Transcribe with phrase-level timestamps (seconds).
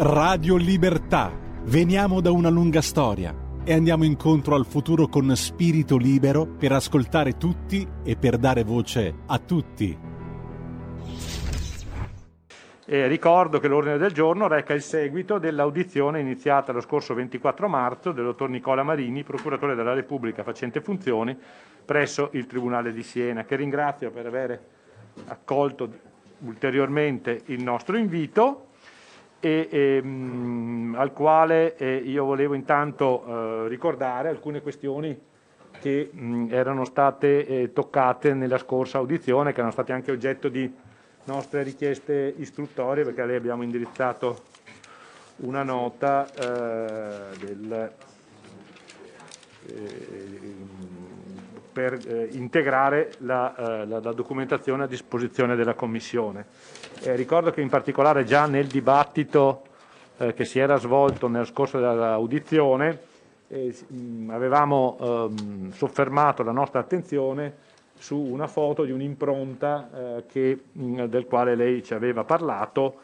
[0.00, 1.36] Radio Libertà.
[1.64, 7.36] Veniamo da una lunga storia e andiamo incontro al futuro con spirito libero per ascoltare
[7.36, 9.98] tutti e per dare voce a tutti.
[12.86, 18.12] E ricordo che l'ordine del giorno reca il seguito dell'audizione iniziata lo scorso 24 marzo
[18.12, 21.36] del dottor Nicola Marini, procuratore della Repubblica facente funzioni
[21.84, 24.60] presso il Tribunale di Siena, che ringrazio per aver
[25.26, 25.90] accolto
[26.42, 28.67] ulteriormente il nostro invito
[29.40, 33.24] e, e, mh, al quale eh, io volevo intanto
[33.64, 35.18] eh, ricordare alcune questioni
[35.80, 40.72] che mh, erano state eh, toccate nella scorsa audizione, che erano state anche oggetto di
[41.24, 44.42] nostre richieste istruttorie, perché a lei abbiamo indirizzato
[45.36, 47.92] una nota eh, del,
[49.66, 50.54] eh,
[51.72, 56.46] per eh, integrare la, la, la documentazione a disposizione della Commissione.
[57.00, 59.62] Eh, ricordo che in particolare già nel dibattito
[60.16, 62.98] eh, che si era svolto nel corso dell'audizione
[63.46, 67.66] eh, mh, avevamo ehm, soffermato la nostra attenzione
[67.98, 72.96] su una foto di un'impronta eh, che, mh, del quale lei ci aveva parlato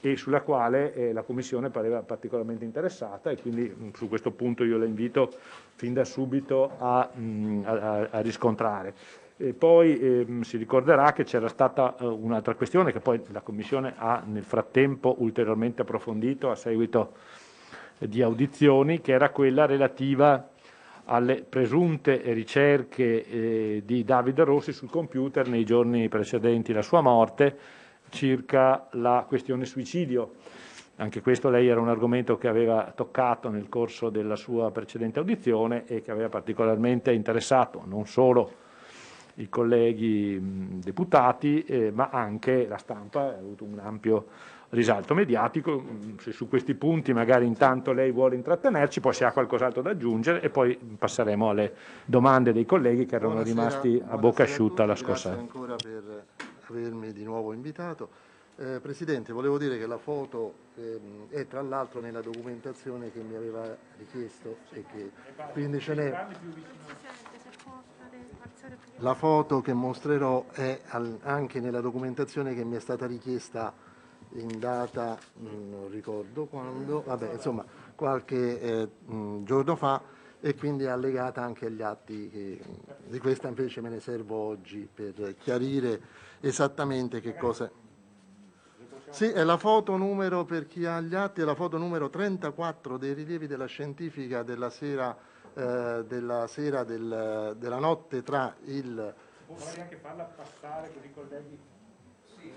[0.00, 4.64] e sulla quale eh, la Commissione pareva particolarmente interessata e quindi mh, su questo punto
[4.64, 5.32] io la invito
[5.76, 7.08] fin da subito a,
[7.62, 9.24] a, a riscontrare.
[9.38, 13.92] E poi ehm, si ricorderà che c'era stata eh, un'altra questione che poi la Commissione
[13.96, 17.12] ha nel frattempo ulteriormente approfondito a seguito
[17.98, 20.48] di audizioni, che era quella relativa
[21.04, 27.56] alle presunte ricerche eh, di Davide Rossi sul computer nei giorni precedenti la sua morte
[28.08, 30.32] circa la questione suicidio.
[30.96, 35.84] Anche questo lei era un argomento che aveva toccato nel corso della sua precedente audizione
[35.86, 38.64] e che aveva particolarmente interessato non solo
[39.36, 40.38] i colleghi
[40.82, 44.26] deputati, eh, ma anche la stampa ha avuto un ampio
[44.70, 45.84] risalto mediatico.
[46.18, 50.40] Se su questi punti magari intanto lei vuole intrattenerci, poi se ha qualcos'altro da aggiungere
[50.40, 54.86] e poi passeremo alle domande dei colleghi che erano buonasera, rimasti a bocca asciutta a
[54.86, 55.30] la scorsa.
[55.30, 56.24] Grazie ancora per
[56.68, 58.24] avermi di nuovo invitato.
[58.58, 63.36] Eh, Presidente, volevo dire che la foto eh, è tra l'altro nella documentazione che mi
[63.36, 65.10] aveva richiesto e che
[65.52, 66.26] quindi ce n'è.
[68.98, 70.80] La foto che mostrerò è
[71.22, 73.72] anche nella documentazione che mi è stata richiesta
[74.32, 80.02] in data, mm, non ricordo quando, vabbè, insomma, qualche eh, mm, giorno fa
[80.40, 82.60] e quindi è allegata anche agli atti che,
[83.06, 86.00] di questa invece me ne servo oggi per chiarire
[86.40, 87.70] esattamente che cosa...
[89.08, 92.98] Sì, è la foto numero, per chi ha gli atti, è la foto numero 34
[92.98, 95.16] dei rilievi della scientifica della sera
[95.56, 99.14] eh, della sera del, della notte tra il...
[99.46, 101.58] Vuoi anche farla passare così i colleghi?
[102.38, 102.52] Sì,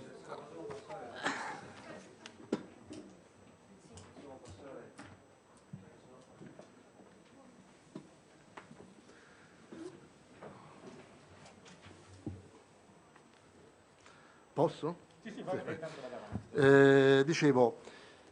[14.53, 14.97] Posso?
[15.23, 16.59] Sì, sì, vai, sì.
[16.59, 17.79] Eh, dicevo,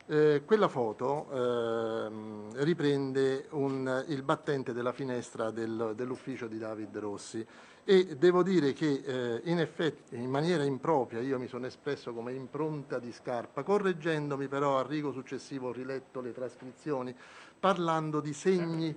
[0.08, 7.46] eh, quella foto eh, riprende un, il battente della finestra del, dell'ufficio di David Rossi
[7.84, 12.34] e devo dire che eh, in effetti in maniera impropria io mi sono espresso come
[12.34, 17.16] impronta di scarpa, correggendomi però al rigo successivo ho riletto le trascrizioni
[17.60, 18.96] parlando di segni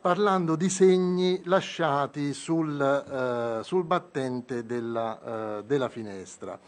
[0.00, 6.58] parlando di segni lasciati sul, eh, sul battente della, eh, della finestra.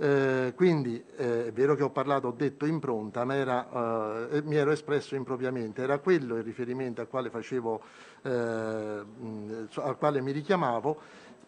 [0.00, 4.54] Eh, quindi eh, è vero che ho parlato, ho detto impronta, ma era, eh, mi
[4.54, 7.82] ero espresso impropriamente, era quello il riferimento al quale, facevo,
[8.22, 10.96] eh, al quale mi richiamavo,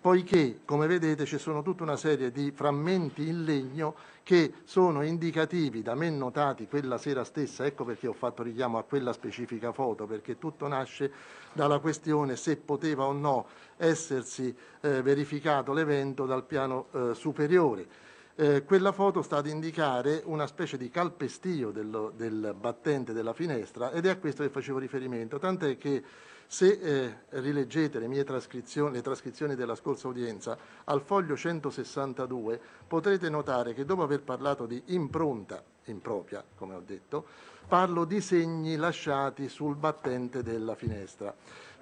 [0.01, 3.95] poiché come vedete ci sono tutta una serie di frammenti in legno
[4.25, 8.83] che sono indicativi da me notati quella sera stessa, ecco perché ho fatto richiamo a
[8.83, 11.13] quella specifica foto, perché tutto nasce
[11.53, 13.47] dalla questione se poteva o no
[13.77, 18.09] essersi eh, verificato l'evento dal piano superiore.
[18.41, 23.91] Eh, quella foto sta ad indicare una specie di calpestio dello, del battente della finestra
[23.91, 26.03] ed è a questo che facevo riferimento, tant'è che
[26.47, 32.59] se eh, rileggete le mie trascrizioni, le trascrizioni della scorsa udienza, al foglio 162
[32.89, 37.27] potrete notare che dopo aver parlato di impronta impropria, come ho detto,
[37.69, 41.35] parlo di segni lasciati sul battente della finestra.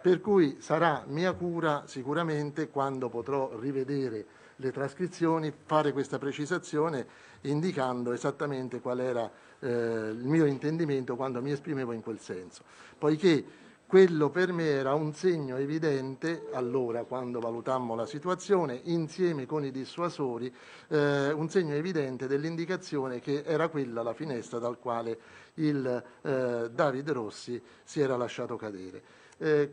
[0.02, 7.06] Per cui sarà mia cura sicuramente quando potrò rivedere le trascrizioni, fare questa precisazione
[7.42, 12.62] indicando esattamente qual era eh, il mio intendimento quando mi esprimevo in quel senso.
[12.96, 13.44] Poiché
[13.86, 19.70] quello per me era un segno evidente, allora quando valutammo la situazione, insieme con i
[19.70, 20.52] dissuasori,
[20.88, 25.18] eh, un segno evidente dell'indicazione che era quella la finestra dal quale
[25.54, 29.02] il eh, Davide Rossi si era lasciato cadere.
[29.38, 29.72] Eh,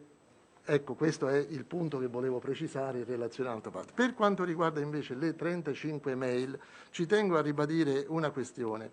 [0.65, 3.93] ecco, questo è il punto che volevo precisare in relazione all'altra parte.
[3.93, 6.59] Per quanto riguarda invece le 35 mail,
[6.89, 8.91] ci tengo a ribadire una questione.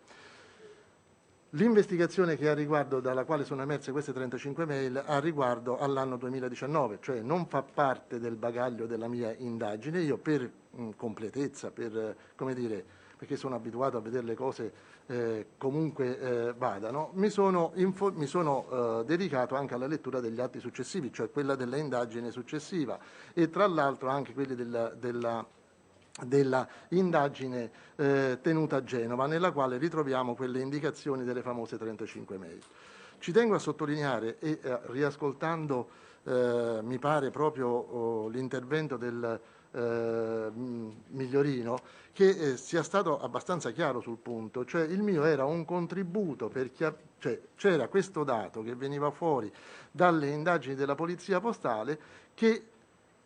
[1.55, 6.99] L'investigazione che ha riguardo, dalla quale sono emerse queste 35 mail, ha riguardo all'anno 2019,
[7.03, 10.01] cioè non fa parte del bagaglio della mia indagine.
[10.01, 12.85] Io per mh, completezza, per, come dire,
[13.23, 14.73] perché sono abituato a vedere le cose
[15.07, 18.67] eh, comunque eh, vadano, mi sono, mi sono
[19.01, 22.99] eh, dedicato anche alla lettura degli atti successivi, cioè quella dell'indagine successiva
[23.33, 25.47] e tra l'altro anche quelli della, della
[26.25, 32.61] della indagine eh, tenuta a Genova, nella quale ritroviamo quelle indicazioni delle famose 35 mail.
[33.19, 35.89] Ci tengo a sottolineare, e eh, riascoltando
[36.25, 39.41] eh, mi pare proprio oh, l'intervento del
[39.73, 40.51] eh,
[41.09, 41.79] Migliorino,
[42.13, 46.71] che eh, sia stato abbastanza chiaro sul punto, cioè il mio era un contributo per
[46.73, 46.87] chi
[47.19, 49.51] cioè c'era questo dato che veniva fuori
[49.91, 51.99] dalle indagini della Polizia Postale
[52.35, 52.65] che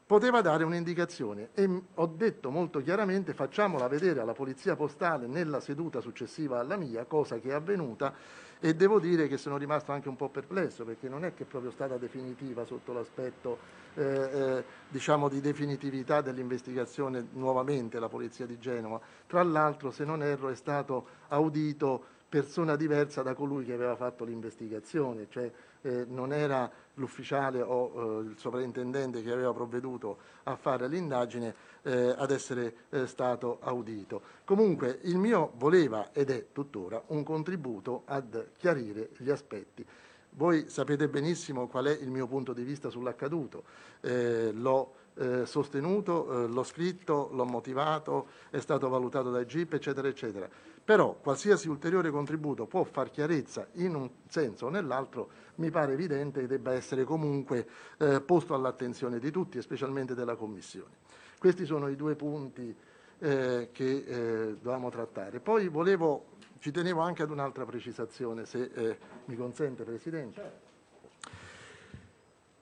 [0.06, 1.48] poteva dare un'indicazione.
[1.54, 7.04] E ho detto molto chiaramente facciamola vedere alla polizia postale nella seduta successiva alla mia,
[7.04, 8.14] cosa che è avvenuta
[8.58, 11.46] e devo dire che sono rimasto anche un po' perplesso perché non è che è
[11.46, 13.58] proprio stata definitiva sotto l'aspetto
[13.96, 19.00] eh, eh, diciamo di definitività dell'investigazione nuovamente la polizia di Genova.
[19.26, 24.24] Tra l'altro se non erro è stato audito persona diversa da colui che aveva fatto
[24.24, 25.50] l'investigazione, cioè
[25.82, 32.14] eh, non era l'ufficiale o eh, il sovrintendente che aveva provveduto a fare l'indagine eh,
[32.16, 34.20] ad essere eh, stato audito.
[34.44, 39.86] Comunque il mio voleva ed è tuttora un contributo ad chiarire gli aspetti.
[40.36, 43.64] Voi sapete benissimo qual è il mio punto di vista sull'accaduto,
[44.02, 50.08] eh, l'ho eh, sostenuto, eh, l'ho scritto, l'ho motivato, è stato valutato dai GIP, eccetera,
[50.08, 50.46] eccetera.
[50.84, 56.42] Però qualsiasi ulteriore contributo può far chiarezza in un senso o nell'altro, mi pare evidente
[56.42, 57.66] che debba essere comunque
[57.96, 60.96] eh, posto all'attenzione di tutti, specialmente della Commissione.
[61.38, 62.76] Questi sono i due punti
[63.20, 65.40] eh, che eh, dovevamo trattare.
[65.40, 70.64] Poi volevo, ci tenevo anche ad un'altra precisazione, se eh, mi consente Presidente,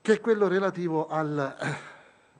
[0.01, 1.55] che è quello relativo al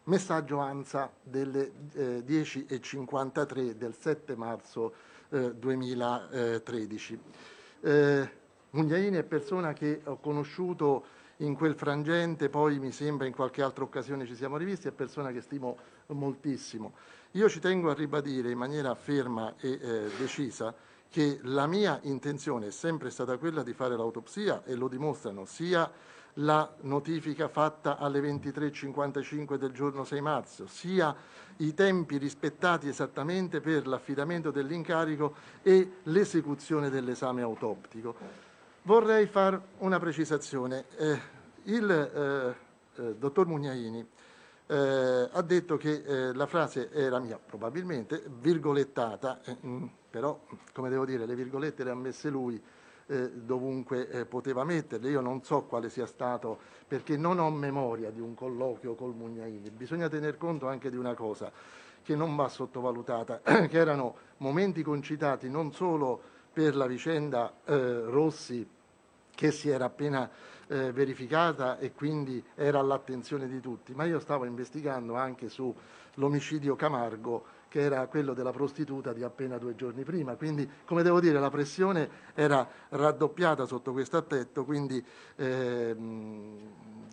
[0.04, 4.94] messaggio ANSA delle eh, 10.53 del 7 marzo
[5.30, 7.19] eh, 2013.
[7.81, 8.30] Eh,
[8.72, 11.06] Mugnaini è persona che ho conosciuto
[11.38, 15.31] in quel frangente, poi mi sembra in qualche altra occasione ci siamo rivisti, è persona
[15.31, 15.78] che stimo
[16.08, 16.94] moltissimo.
[17.31, 20.74] Io ci tengo a ribadire in maniera ferma e eh, decisa
[21.16, 25.90] che la mia intenzione è sempre stata quella di fare l'autopsia e lo dimostrano sia
[26.40, 31.16] la notifica fatta alle 23.55 del giorno 6 marzo, sia
[31.60, 38.14] i tempi rispettati esattamente per l'affidamento dell'incarico e l'esecuzione dell'esame autoptico.
[38.82, 40.84] Vorrei fare una precisazione.
[40.98, 41.20] Eh,
[41.64, 44.06] il eh, eh, dottor Mugnaini
[44.68, 49.86] eh, ha detto che eh, la frase era mia, probabilmente, virgolettata, eh, mm,
[50.16, 50.40] però,
[50.72, 52.62] come devo dire, le virgolette le ha messe lui,
[53.08, 55.10] eh, dovunque eh, poteva metterle.
[55.10, 56.58] Io non so quale sia stato,
[56.88, 59.70] perché non ho memoria di un colloquio col Mugnaini.
[59.72, 61.52] Bisogna tener conto anche di una cosa
[62.02, 66.22] che non va sottovalutata, che erano momenti concitati non solo
[66.54, 68.66] per la vicenda eh, Rossi
[69.36, 70.30] che si era appena
[70.68, 77.55] eh, verificata e quindi era all'attenzione di tutti, ma io stavo investigando anche sull'omicidio Camargo
[77.75, 80.38] che era quello della prostituta di appena due giorni prima.
[80.38, 85.05] Quindi, come devo dire, la pressione era raddoppiata sotto questo attetto, quindi
[85.36, 86.58] ehm,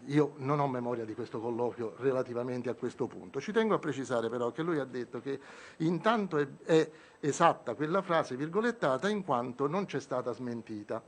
[0.05, 3.41] io non ho memoria di questo colloquio relativamente a questo punto.
[3.41, 5.41] Ci tengo a precisare però che lui ha detto che
[5.79, 11.03] intanto è, è esatta quella frase virgolettata in quanto non c'è stata smentita.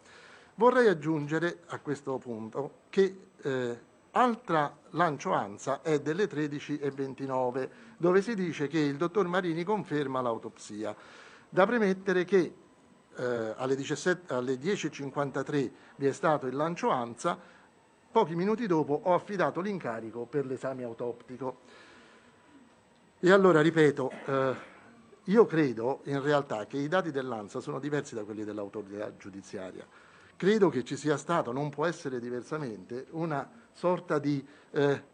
[0.56, 3.78] Vorrei aggiungere a questo punto che eh,
[4.14, 10.94] altra lancio ANSA è delle 13.29 dove si dice che il dottor Marini conferma l'autopsia.
[11.48, 12.54] Da premettere che
[13.16, 17.38] eh, alle, 10.53 vi è stato il lancio ANSA,
[18.10, 21.58] pochi minuti dopo ho affidato l'incarico per l'esame autoptico.
[23.20, 24.54] E allora ripeto, eh,
[25.24, 29.86] io credo in realtà che i dati dell'ANSA sono diversi da quelli dell'autorità giudiziaria.
[30.36, 35.12] Credo che ci sia stato, non può essere diversamente, una sorta di eh,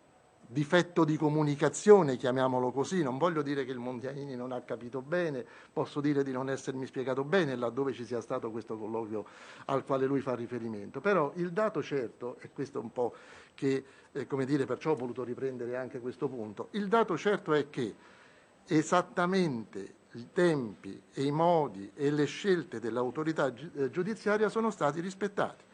[0.52, 5.45] difetto di comunicazione, chiamiamolo così, non voglio dire che il Mondianini non ha capito bene,
[5.73, 9.25] posso dire di non essermi spiegato bene laddove ci sia stato questo colloquio
[9.67, 13.14] al quale lui fa riferimento, però il dato certo, e questo è un po'
[13.55, 17.71] che, eh, come dire, perciò ho voluto riprendere anche questo punto, il dato certo è
[17.71, 17.95] che
[18.67, 25.69] esattamente i tempi e i modi e le scelte dell'autorità eh, giudiziaria sono stati rispettati.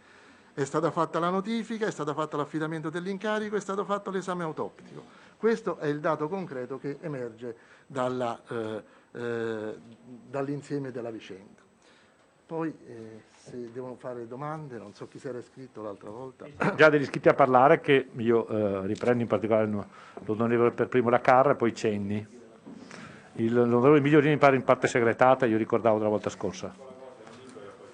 [0.56, 5.02] È stata fatta la notifica, è stato fatto l'affidamento dell'incarico, è stato fatto l'esame autoptico.
[5.36, 7.54] Questo è il dato concreto che emerge
[7.86, 8.82] dalla, eh,
[9.12, 9.75] eh,
[10.30, 11.60] dall'insieme della vicenda.
[12.46, 16.46] Poi eh, se devono fare domande, non so chi si era iscritto l'altra volta.
[16.75, 19.70] Già degli iscritti a parlare che io eh, riprendo in particolare
[20.25, 22.26] l'onorevole per primo la Carra e poi Cenni.
[23.32, 26.75] L'onorevole Migliorini pare in parte segretata, io ricordavo la volta scorsa.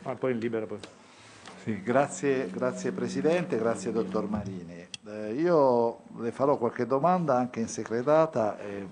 [0.04, 0.78] Ma poi in libera poi.
[1.62, 4.84] Sì, grazie, grazie, Presidente, grazie Dottor Marini.
[5.06, 8.84] Eh, io le farò qualche domanda anche in segretata, eh,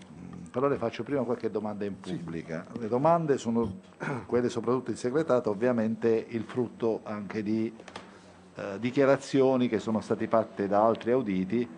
[0.52, 2.64] però le faccio prima qualche domanda in pubblica.
[2.78, 3.80] Le domande sono
[4.24, 7.74] quelle soprattutto in segretata, ovviamente il frutto anche di
[8.54, 11.68] eh, dichiarazioni che sono state fatte da altri auditi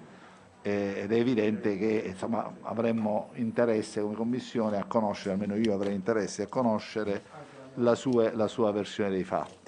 [0.61, 5.95] eh, ed è evidente che insomma, avremmo interesse come Commissione a conoscere, almeno io avrei
[5.95, 7.23] interesse a conoscere
[7.77, 9.62] la sua, la sua versione dei fatti.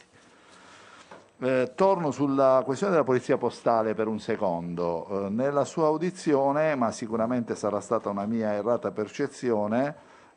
[1.45, 5.27] Eh, torno sulla questione della polizia postale per un secondo.
[5.27, 9.95] Eh, nella sua audizione, ma sicuramente sarà stata una mia errata percezione,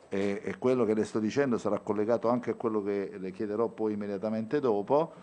[0.10, 3.70] e, e, quello che le sto dicendo sarà collegato anche a quello che le chiederò
[3.70, 5.14] poi immediatamente dopo,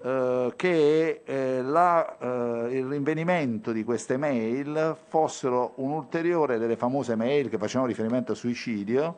[0.00, 7.16] eh, che eh, la, eh, il rinvenimento di queste mail fossero un ulteriore delle famose
[7.16, 9.16] mail che facevano riferimento al suicidio,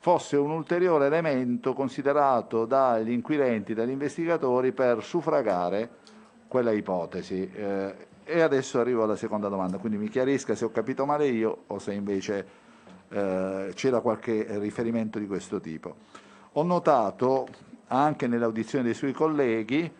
[0.00, 5.90] fosse un ulteriore elemento considerato dagli inquirenti, dagli investigatori per suffragare
[6.46, 7.50] quella ipotesi.
[7.52, 11.64] Eh, e adesso arrivo alla seconda domanda, quindi mi chiarisca se ho capito male io
[11.68, 12.46] o se invece
[13.08, 15.94] eh, c'era qualche riferimento di questo tipo.
[16.52, 17.46] Ho notato
[17.88, 19.90] anche nell'audizione dei suoi colleghi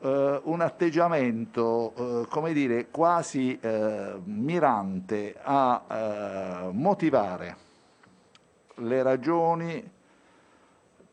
[0.00, 7.64] eh, un atteggiamento, eh, come dire, quasi eh, mirante a eh, motivare
[8.76, 9.90] le ragioni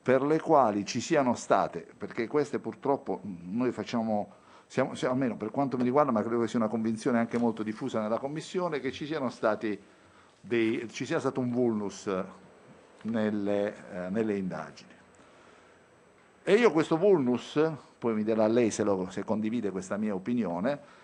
[0.01, 4.33] per le quali ci siano state, perché queste purtroppo noi facciamo,
[4.67, 7.63] siamo, siamo, almeno per quanto mi riguarda, ma credo che sia una convinzione anche molto
[7.63, 9.79] diffusa nella Commissione, che ci, siano stati
[10.41, 12.09] dei, ci sia stato un vulnus
[13.03, 14.91] nelle, eh, nelle indagini.
[16.43, 17.57] E io questo vulnus,
[17.97, 21.01] poi mi dirà lei se, lo, se condivide questa mia opinione,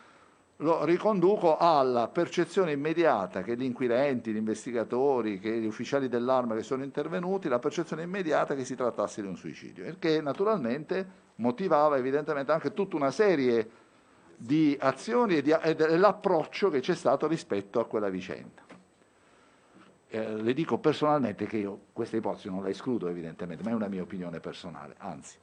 [0.61, 6.63] lo riconduco alla percezione immediata che gli inquirenti, gli investigatori, che gli ufficiali dell'arma che
[6.63, 11.97] sono intervenuti, la percezione immediata che si trattasse di un suicidio, il che naturalmente motivava
[11.97, 13.69] evidentemente anche tutta una serie
[14.35, 18.63] di azioni e, di, e dell'approccio che c'è stato rispetto a quella vicenda.
[20.09, 23.87] Eh, le dico personalmente che io questa ipotesi non la escludo evidentemente, ma è una
[23.87, 25.37] mia opinione personale, anzi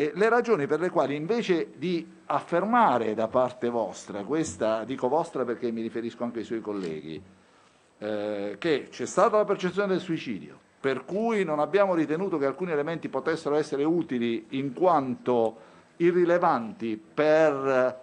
[0.00, 5.44] e le ragioni per le quali invece di affermare da parte vostra, questa dico vostra
[5.44, 7.22] perché mi riferisco anche ai suoi colleghi,
[7.98, 12.70] eh, che c'è stata la percezione del suicidio, per cui non abbiamo ritenuto che alcuni
[12.70, 18.00] elementi potessero essere utili in quanto irrilevanti per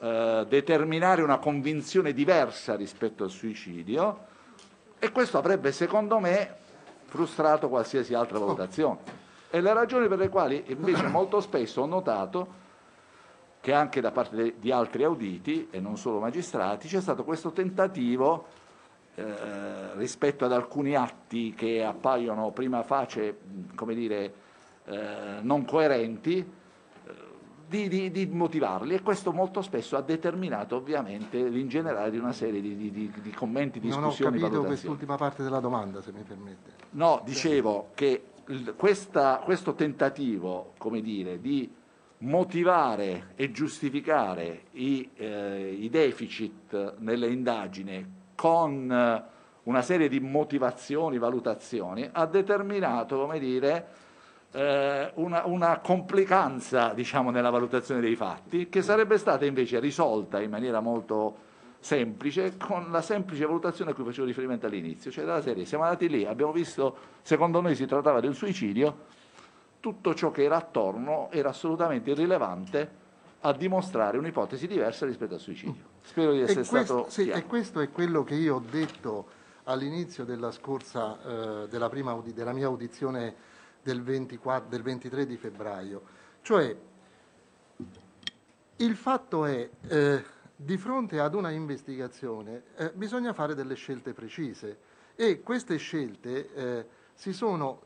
[0.00, 4.26] eh, determinare una convinzione diversa rispetto al suicidio
[4.98, 6.56] e questo avrebbe secondo me
[7.04, 9.19] frustrato qualsiasi altra valutazione.
[9.50, 12.68] E le ragioni per le quali invece molto spesso ho notato
[13.60, 18.46] che anche da parte di altri auditi, e non solo magistrati, c'è stato questo tentativo
[19.16, 23.38] eh, rispetto ad alcuni atti che appaiono prima face,
[23.74, 24.34] come dire,
[24.86, 27.12] eh, non coerenti, eh,
[27.66, 32.62] di, di, di, motivarli e questo molto spesso ha determinato ovviamente l'ingenerare di una serie
[32.62, 36.72] di, di commenti, discussioni, Non ho capito quest'ultima parte della domanda, se mi permette.
[36.92, 38.22] No, dicevo che
[38.76, 41.72] questa, questo tentativo dire, di
[42.18, 49.24] motivare e giustificare i, eh, i deficit nelle indagini con eh,
[49.64, 53.86] una serie di motivazioni, valutazioni, ha determinato dire,
[54.52, 60.50] eh, una, una, complicanza diciamo, nella valutazione dei fatti che sarebbe stata invece risolta in
[60.50, 61.48] maniera molto
[61.80, 66.08] semplice con la semplice valutazione a cui facevo riferimento all'inizio, cioè della serie siamo andati
[66.08, 69.18] lì, abbiamo visto, secondo noi si trattava di un suicidio,
[69.80, 72.98] tutto ciò che era attorno era assolutamente irrilevante
[73.40, 75.88] a dimostrare un'ipotesi diversa rispetto al suicidio.
[76.02, 80.24] Spero di essere questo, stato sì, E questo è quello che io ho detto all'inizio
[80.24, 83.34] della scorsa, eh, della, prima, della mia audizione
[83.82, 86.02] del, 24, del 23 di febbraio.
[86.42, 86.76] Cioè,
[88.76, 89.70] il fatto è...
[89.88, 94.78] Eh, di fronte ad una investigazione eh, bisogna fare delle scelte precise
[95.14, 97.82] e queste scelte eh, si sono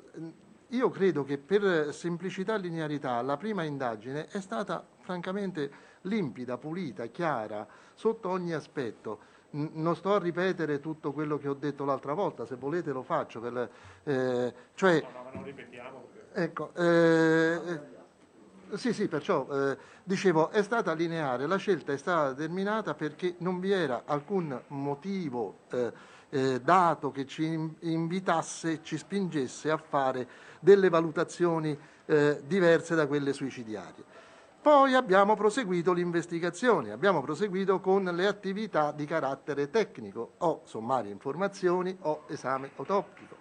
[0.69, 5.71] io credo che per semplicità e linearità la prima indagine è stata francamente
[6.03, 9.33] limpida, pulita, chiara, sotto ogni aspetto.
[9.51, 13.41] non sto a ripetere tutto quello che ho detto l'altra volta, se volete lo faccio.
[13.41, 13.71] Per,
[14.03, 16.09] eh, cioè, no, no, ma non ripetiamo.
[16.33, 17.94] Ecco, eh,
[18.77, 23.61] sì, sì, perciò eh, dicevo, è stata lineare, la scelta è stata determinata perché non
[23.61, 25.93] vi era alcun motivo eh,
[26.31, 27.45] eh, dato che ci
[27.81, 30.29] invitasse, ci spingesse a fare
[30.61, 34.05] delle valutazioni eh, diverse da quelle suicidiarie.
[34.61, 41.95] Poi abbiamo proseguito l'investigazione, abbiamo proseguito con le attività di carattere tecnico, o sommarie informazioni
[42.01, 43.34] o esame autoptico.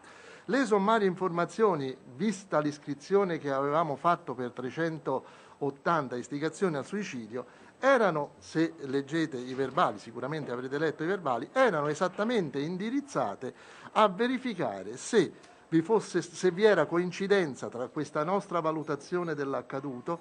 [0.47, 7.45] Le sommarie informazioni, vista l'iscrizione che avevamo fatto per 380 istigazioni al suicidio,
[7.79, 13.53] erano, se leggete i verbali, sicuramente avrete letto i verbali, erano esattamente indirizzate
[13.93, 15.31] a verificare se
[15.69, 20.19] vi, fosse, se vi era coincidenza tra questa nostra valutazione dell'accaduto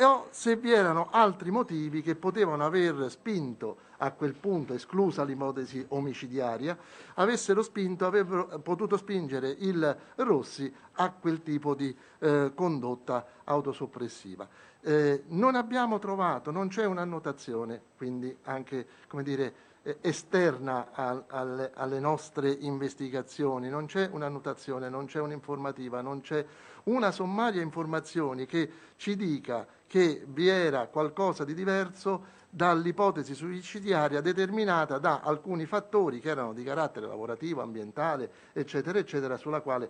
[0.00, 5.84] o se vi erano altri motivi che potevano aver spinto a quel punto, esclusa l'ipotesi
[5.88, 6.76] omicidiaria,
[7.14, 14.48] avessero spinto, avrebbero potuto spingere il Rossi a quel tipo di eh, condotta autosoppressiva.
[14.80, 19.54] Eh, non abbiamo trovato, non c'è un'annotazione, quindi anche come dire,
[20.00, 26.44] esterna a, alle, alle, nostre investigazioni, non c'è un'annotazione, non c'è un'informativa, non c'è
[26.84, 34.98] una sommaria informazioni che ci dica che vi era qualcosa di diverso dall'ipotesi suicidiaria determinata
[34.98, 39.88] da alcuni fattori che erano di carattere lavorativo, ambientale, eccetera, eccetera, sui quali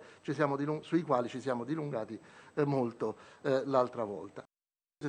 [1.29, 2.19] ci siamo dilungati
[2.55, 4.44] eh, molto eh, l'altra volta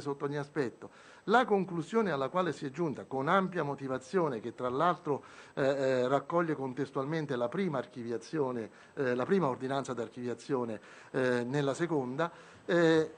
[0.00, 0.91] sotto ogni aspetto.
[1.25, 5.25] La conclusione alla quale si è giunta, con ampia motivazione, che tra l'altro
[5.55, 8.69] eh, eh, raccoglie contestualmente la prima, eh,
[9.15, 12.31] la prima ordinanza d'archiviazione eh, nella seconda,
[12.65, 13.11] eh,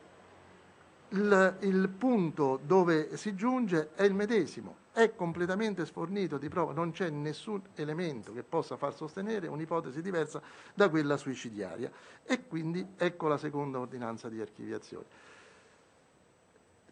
[1.11, 6.93] il, il, punto dove si giunge è il medesimo, è completamente sfornito di prova, non
[6.93, 10.41] c'è nessun elemento che possa far sostenere un'ipotesi diversa
[10.75, 11.91] da quella suicidiaria
[12.25, 15.37] e quindi ecco la seconda ordinanza di archiviazione.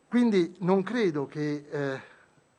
[0.09, 2.01] Quindi non credo che eh,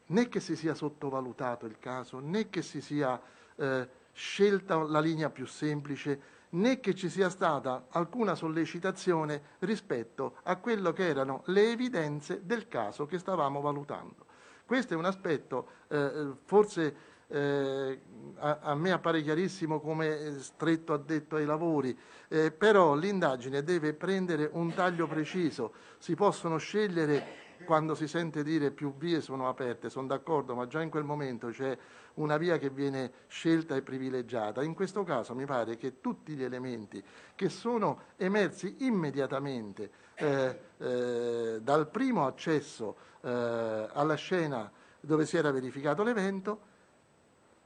[0.08, 3.20] né che si sia sottovalutato il caso, né che si sia
[3.56, 10.58] eh, scelta la linea più semplice, né che ci sia stata alcuna sollecitazione rispetto a
[10.58, 14.26] quello che erano le evidenze del caso che stavamo valutando.
[14.66, 16.96] Questo è un aspetto eh, forse
[17.28, 18.00] eh,
[18.36, 24.50] a, a, me appare chiarissimo come stretto addetto ai lavori, eh, però l'indagine deve prendere
[24.54, 30.08] un taglio preciso, si possono scegliere quando si sente dire più vie sono aperte, sono
[30.08, 31.78] d'accordo, ma già in quel momento c'è
[32.16, 34.63] una via che viene scelta e privilegiata.
[34.63, 37.04] In questo caso mi pare che tutti gli elementi
[37.36, 45.52] che sono emersi immediatamente eh, eh, dal primo accesso eh, alla scena dove si era
[45.52, 46.66] verificato l'evento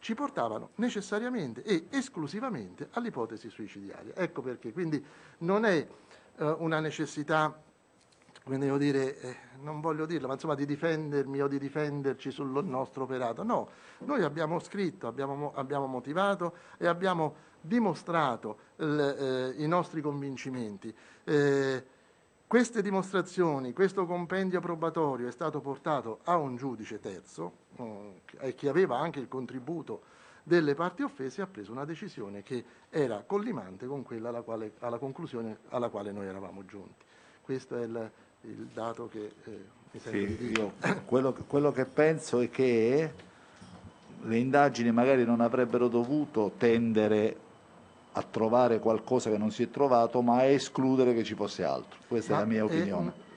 [0.01, 4.13] ci portavano necessariamente e esclusivamente all'ipotesi suicidiaria.
[4.15, 5.03] Ecco perché, quindi
[5.39, 5.87] non è
[6.37, 7.61] eh, una necessità,
[8.43, 12.65] come devo dire, eh, non voglio dirlo, ma insomma di difendermi o di difenderci sul
[12.65, 13.43] nostro operato.
[13.43, 20.93] No, noi abbiamo scritto, abbiamo, abbiamo motivato e abbiamo dimostrato il, eh, i nostri convincimenti.
[22.51, 27.53] Queste dimostrazioni, questo compendio probatorio è stato portato a un giudice terzo,
[28.41, 30.01] eh, che aveva anche il contributo
[30.43, 34.97] delle parti offese ha preso una decisione che era collimante con quella alla, quale, alla
[34.97, 37.05] conclusione alla quale noi eravamo giunti.
[37.41, 38.11] Questo è il,
[38.41, 40.73] il dato che eh, mi sento sì, di dire.
[41.05, 43.13] Quello, quello che penso è che
[44.23, 47.49] le indagini magari non avrebbero dovuto tendere
[48.13, 51.99] a trovare qualcosa che non si è trovato, ma a escludere che ci fosse altro.
[52.07, 53.09] Questa ma è la mia opinione.
[53.09, 53.29] È,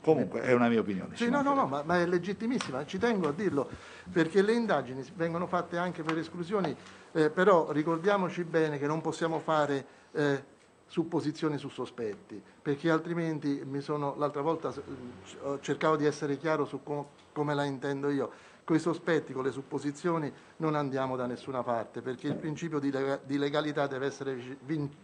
[0.00, 1.16] Comunque è una mia opinione.
[1.16, 3.68] Sì, no, no, no, ma, ma, è legittimissima, ci tengo a dirlo,
[4.10, 6.74] perché le indagini vengono fatte anche per esclusioni,
[7.12, 10.44] eh, però ricordiamoci bene che non possiamo fare eh,
[10.86, 16.82] supposizioni su sospetti, perché altrimenti mi sono, l'altra volta eh, cercavo di essere chiaro su
[16.82, 18.30] com- come la intendo io
[18.68, 22.90] con i sospetti, con le supposizioni non andiamo da nessuna parte perché il principio di,
[22.90, 24.38] lega- di legalità deve essere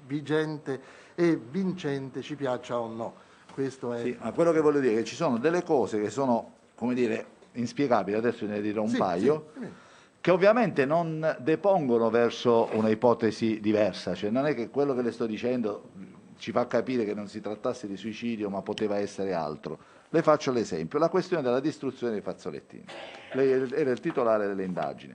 [0.06, 0.78] vigente
[1.14, 3.14] e vincente, ci piaccia o no.
[3.54, 4.02] Questo è...
[4.02, 6.92] Sì, ma quello che voglio dire è che ci sono delle cose che sono, come
[6.92, 9.66] dire, inspiegabili, adesso ne dirò un sì, paio, sì.
[10.20, 15.10] che ovviamente non depongono verso una ipotesi diversa, cioè non è che quello che le
[15.10, 15.88] sto dicendo
[16.36, 19.78] ci fa capire che non si trattasse di suicidio ma poteva essere altro.
[20.14, 22.84] Le faccio l'esempio, la questione della distruzione dei fazzolettini.
[23.32, 25.12] Lei era il titolare delle indagini.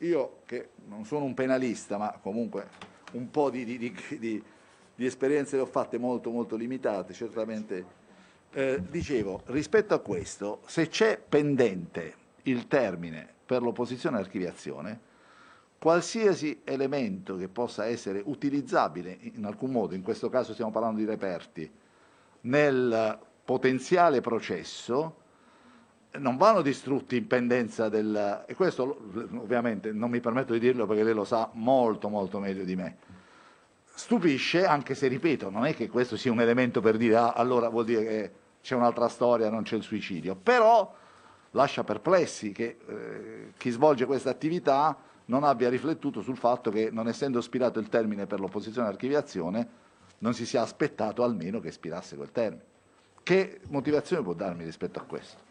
[0.00, 2.68] Io che non sono un penalista ma comunque
[3.12, 4.44] un po' di, di, di,
[4.94, 7.86] di esperienze le ho fatte molto molto limitate, certamente
[8.50, 15.00] eh, dicevo, rispetto a questo, se c'è pendente il termine per l'opposizione all'archiviazione,
[15.78, 21.06] qualsiasi elemento che possa essere utilizzabile in alcun modo, in questo caso stiamo parlando di
[21.06, 21.70] reperti,
[22.42, 25.16] nel potenziale processo,
[26.18, 28.44] non vanno distrutti in pendenza del...
[28.46, 29.00] e questo
[29.36, 32.96] ovviamente non mi permetto di dirlo perché lei lo sa molto molto meglio di me.
[33.94, 37.68] Stupisce, anche se ripeto, non è che questo sia un elemento per dire ah, allora
[37.68, 40.94] vuol dire che c'è un'altra storia, non c'è il suicidio, però
[41.52, 47.08] lascia perplessi che eh, chi svolge questa attività non abbia riflettuto sul fatto che non
[47.08, 49.80] essendo spirato il termine per l'opposizione all'archiviazione
[50.18, 52.70] non si sia aspettato almeno che spirasse quel termine.
[53.22, 55.50] Che motivazione può darmi rispetto a questo?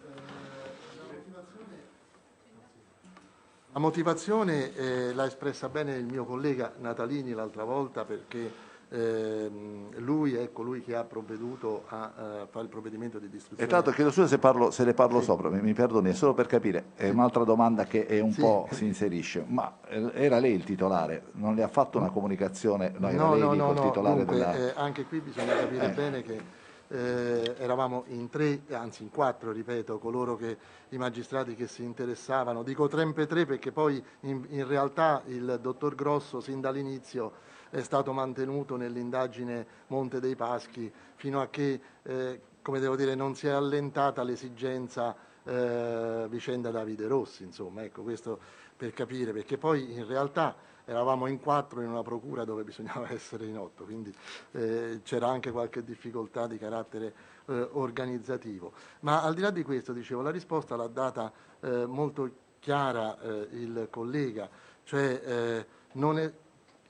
[3.73, 8.51] La motivazione eh, l'ha espressa bene il mio collega Natalini l'altra volta perché
[8.89, 9.49] eh,
[9.95, 13.63] lui è colui che ha provveduto a, a fare il provvedimento di distruzione.
[13.63, 15.25] E tra l'altro chiedo scusa se, parlo, se le parlo sì.
[15.25, 18.41] sopra, mi, mi perdoni, è solo per capire, è un'altra domanda che è un sì.
[18.41, 22.91] po' si inserisce, ma eh, era lei il titolare, non le ha fatto una comunicazione,
[22.97, 24.53] no, no, no, no, no, titolare dunque, della...
[24.55, 25.93] eh, anche qui bisogna capire eh.
[25.93, 26.59] bene che
[26.91, 30.57] eh, eravamo in tre, anzi in quattro, ripeto, coloro che
[30.89, 32.63] i magistrati che si interessavano.
[32.63, 38.11] Dico trempe tre perché poi in, in realtà il dottor Grosso sin dall'inizio è stato
[38.11, 43.51] mantenuto nell'indagine Monte dei Paschi fino a che, eh, come devo dire, non si è
[43.51, 48.37] allentata l'esigenza eh, vicenda Davide Rossi, insomma, ecco, questo
[48.75, 50.55] per capire, perché poi in realtà
[50.91, 54.13] eravamo in quattro in una procura dove bisognava essere in otto, quindi
[54.51, 57.13] eh, c'era anche qualche difficoltà di carattere
[57.45, 58.73] eh, organizzativo.
[59.01, 63.47] Ma al di là di questo, dicevo, la risposta l'ha data eh, molto chiara eh,
[63.51, 64.49] il collega,
[64.83, 65.65] cioè eh,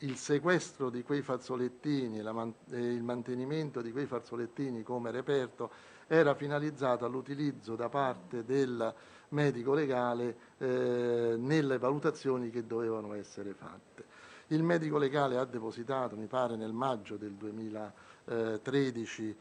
[0.03, 5.69] il sequestro di quei fazzolettini e il mantenimento di quei fazzolettini come reperto
[6.07, 8.93] era finalizzato all'utilizzo da parte del
[9.31, 14.05] medico legale eh, nelle valutazioni che dovevano essere fatte.
[14.47, 19.37] Il medico legale ha depositato, mi pare nel maggio del 2013,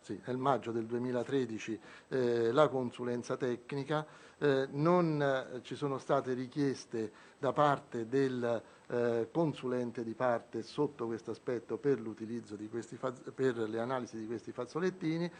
[0.00, 4.04] sì, nel maggio del 2013 eh, la consulenza tecnica,
[4.38, 11.06] eh, non eh, ci sono state richieste da parte del eh, consulente di parte sotto
[11.06, 12.98] questo aspetto per l'utilizzo di questi
[13.34, 15.30] per le analisi di questi fazzolettini,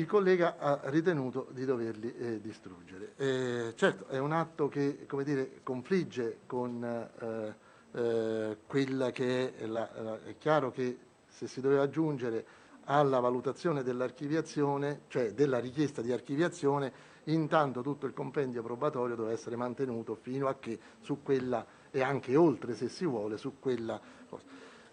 [0.00, 3.12] il collega ha ritenuto di doverli eh, distruggere.
[3.16, 9.88] Eh, certo, è un atto che dire, confligge con eh, eh quella che è, la,
[9.94, 16.12] la, è chiaro che se si doveva aggiungere alla valutazione dell'archiviazione, cioè della richiesta di
[16.12, 16.92] archiviazione,
[17.24, 22.36] intanto tutto il compendio probatorio deve essere mantenuto fino a che su quella e anche
[22.36, 24.44] oltre se si vuole su quella cosa.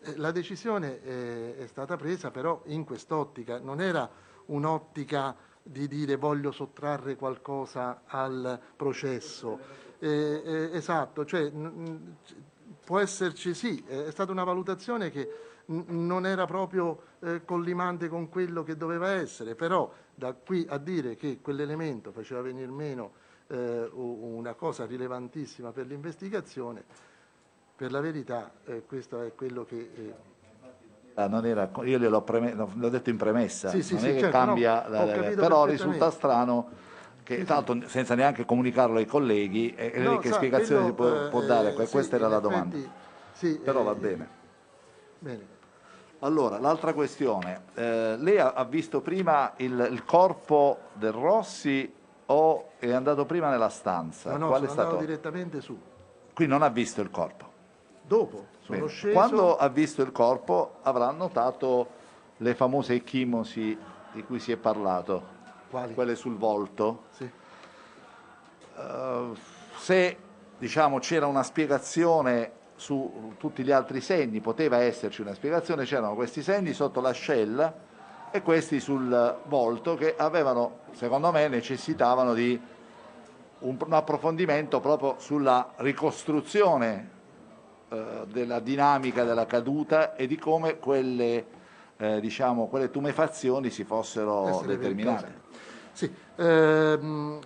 [0.01, 6.15] Eh, la decisione eh, è stata presa però in quest'ottica, non era un'ottica di dire
[6.15, 9.59] voglio sottrarre qualcosa al processo.
[9.99, 11.51] Eh, eh, esatto, cioè,
[12.83, 18.63] può esserci sì, è stata una valutazione che non era proprio eh, collimante con quello
[18.63, 23.11] che doveva essere, però da qui a dire che quell'elemento faceva venire meno
[23.47, 26.83] eh, una cosa rilevantissima per l'investigazione,
[27.75, 30.35] per la verità eh, questo è quello che...
[31.19, 32.23] Eh, era, io gliel'ho,
[32.75, 35.65] l'ho detto in premessa, sì, sì, non sì, è che certo, cambia, no, la, però
[35.65, 36.69] risulta strano
[37.23, 41.41] che l'altro senza neanche comunicarlo ai colleghi, eh, no, che sa, spiegazione si può, può
[41.41, 41.75] dare?
[41.75, 42.77] Eh, questa era la domanda.
[42.77, 44.29] Effetti, però va eh, bene.
[45.17, 45.45] bene.
[46.19, 51.91] Allora, l'altra questione, eh, lei ha, ha, visto prima il, il, corpo del Rossi
[52.27, 54.33] o è andato prima nella stanza?
[54.33, 54.97] No, no, Qual è stato?
[54.97, 55.75] direttamente su.
[56.31, 57.46] Qui non ha visto il corpo?
[58.07, 58.89] Dopo, sono Bene.
[58.89, 59.13] sceso.
[59.13, 61.89] Quando ha visto il corpo avrà notato
[62.37, 63.77] le famose ecchimosi
[64.13, 65.35] di cui si è parlato.
[65.69, 65.93] Quali?
[65.93, 67.03] Quelle sul volto.
[67.11, 67.29] Sì.
[68.75, 69.35] Uh,
[69.75, 70.17] se
[70.57, 76.41] diciamo, c'era una spiegazione su tutti gli altri segni, poteva esserci una spiegazione, c'erano questi
[76.41, 77.73] segni sotto l'ascella
[78.31, 82.59] e questi sul volto che avevano, secondo me, necessitavano di
[83.59, 87.15] un, un approfondimento proprio sulla ricostruzione
[87.89, 91.45] eh, della dinamica della caduta e di come quelle,
[91.97, 95.45] eh, diciamo, quelle tumefazioni si fossero determinate.
[95.93, 97.39] Sì, ehm,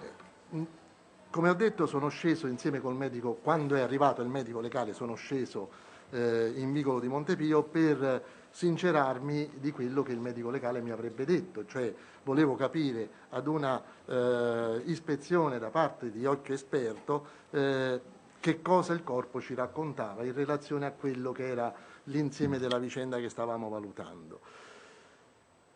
[1.30, 5.16] come ho detto sono sceso insieme col medico, quando è arrivato il medico legale sono
[5.16, 5.70] sceso
[6.10, 11.24] eh, in vicolo di Montepio per sincerarmi di quello che il medico legale mi avrebbe
[11.24, 18.02] detto, cioè volevo capire ad una eh, ispezione da parte di occhio esperto eh,
[18.42, 21.74] che cosa il corpo ci raccontava in relazione a quello che era
[22.06, 24.40] l'insieme della vicenda che stavamo valutando.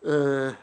[0.02, 0.56] Eh,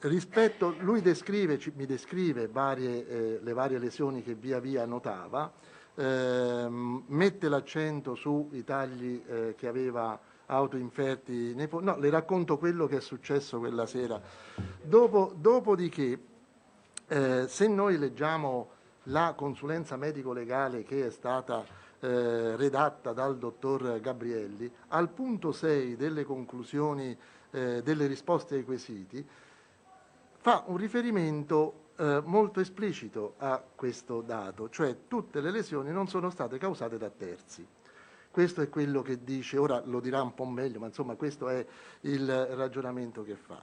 [0.00, 5.50] rispetto, lui descrive, mi descrive varie, eh, le varie lesioni che via via notava,
[5.94, 12.98] eh, mette l'accento sui tagli eh, che aveva autoinferti nei No, le racconto quello che
[12.98, 14.20] è successo quella sera.
[14.82, 16.18] Dopo, dopodiché,
[17.08, 18.68] eh, se noi leggiamo
[19.04, 21.64] la consulenza medico-legale che è stata
[22.00, 27.16] eh, redatta dal dottor Gabrielli, al punto 6 delle conclusioni,
[27.50, 29.26] eh, delle risposte ai quesiti,
[30.36, 36.30] fa un riferimento eh, molto esplicito a questo dato, cioè tutte le lesioni non sono
[36.30, 37.66] state causate da terzi.
[38.30, 41.64] Questo è quello che dice, ora lo dirà un po' meglio, ma insomma questo è
[42.00, 43.62] il ragionamento che fa.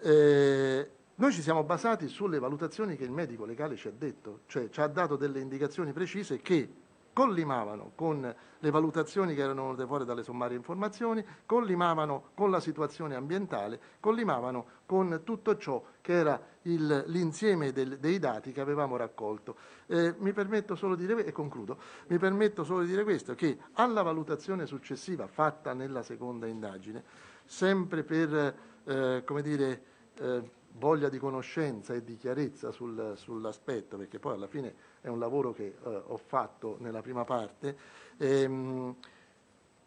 [0.00, 4.68] Eh, noi ci siamo basati sulle valutazioni che il medico legale ci ha detto, cioè
[4.70, 6.82] ci ha dato delle indicazioni precise che
[7.14, 13.14] collimavano con le valutazioni che erano venute fuori dalle sommarie informazioni, collimavano con la situazione
[13.14, 19.56] ambientale, collimavano con tutto ciò che era il, l'insieme del, dei dati che avevamo raccolto.
[19.86, 23.56] Eh, mi permetto solo di dire, e concludo, mi permetto solo di dire questo, che
[23.74, 27.04] alla valutazione successiva fatta nella seconda indagine,
[27.44, 29.82] sempre per, eh, come dire,
[30.16, 35.18] eh, voglia di conoscenza e di chiarezza sul, sull'aspetto, perché poi alla fine è un
[35.18, 37.76] lavoro che eh, ho fatto nella prima parte,
[38.16, 38.96] ehm,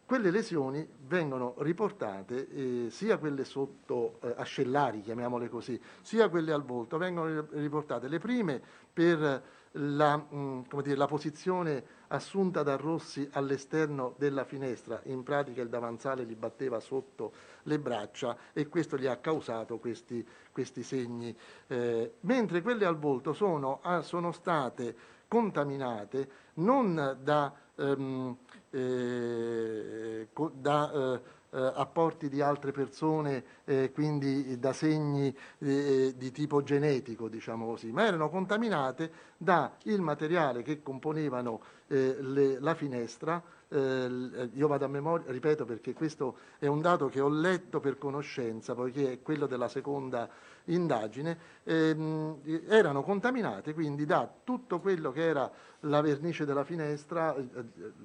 [0.06, 6.63] quelle lesioni vengono riportate, eh, sia quelle sotto eh, ascellari, chiamiamole così, sia quelle al
[6.63, 8.08] volto, vengono riportate.
[8.08, 8.62] Le prime
[8.93, 15.70] per la, mh, dire, la, posizione assunta da Rossi all'esterno della finestra, in pratica il
[15.70, 17.32] davanzale gli batteva sotto
[17.63, 21.36] le braccia e questo gli ha causato questi, questi segni,
[21.67, 24.96] eh, mentre quelle al volto sono, ah, sono state
[25.28, 28.38] contaminate non da, ehm,
[28.70, 31.22] eh, da eh,
[31.58, 37.91] eh, apporti di altre persone, eh, quindi da segni eh, di tipo genetico, diciamo così,
[37.91, 43.41] ma erano contaminate dal materiale che componevano eh, le, la finestra.
[43.69, 47.97] Eh, io vado a memoria, ripeto perché questo è un dato che ho letto per
[47.97, 50.30] conoscenza, poiché è quello della seconda
[50.67, 55.51] indagine, ehm, erano contaminate quindi da tutto quello che era
[55.82, 57.45] la vernice della finestra, eh,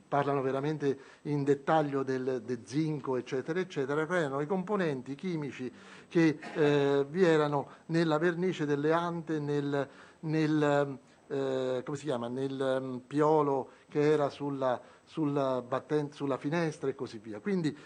[0.07, 5.73] parlano veramente in dettaglio del, del, zinco, eccetera, eccetera, erano i componenti chimici
[6.09, 9.89] che eh, vi erano nella vernice delle ante, nel,
[10.21, 10.99] nel,
[11.29, 11.83] eh,
[12.29, 14.81] nel um, piolo che era sulla,
[15.13, 17.39] sulla, batten- sulla finestra e così via.
[17.39, 17.77] Quindi,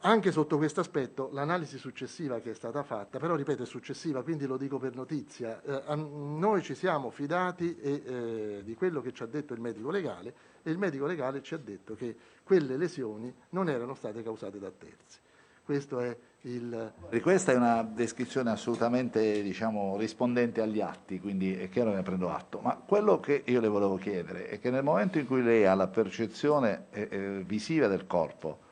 [0.00, 4.44] anche sotto questo aspetto, l'analisi successiva che è stata fatta, però ripeto è successiva, quindi
[4.44, 9.22] lo dico per notizia, eh, noi ci siamo fidati e, eh, di quello che ci
[9.22, 13.32] ha detto il medico legale e il medico legale ci ha detto che quelle lesioni
[13.50, 15.20] non erano state causate da terzi.
[15.64, 16.92] Questo è il...
[17.22, 22.30] Questa è una descrizione assolutamente diciamo, rispondente agli atti, quindi è chiaro che ne prendo
[22.30, 25.64] atto, ma quello che io le volevo chiedere è che nel momento in cui lei
[25.64, 28.64] ha la percezione eh, eh visiva del corpo,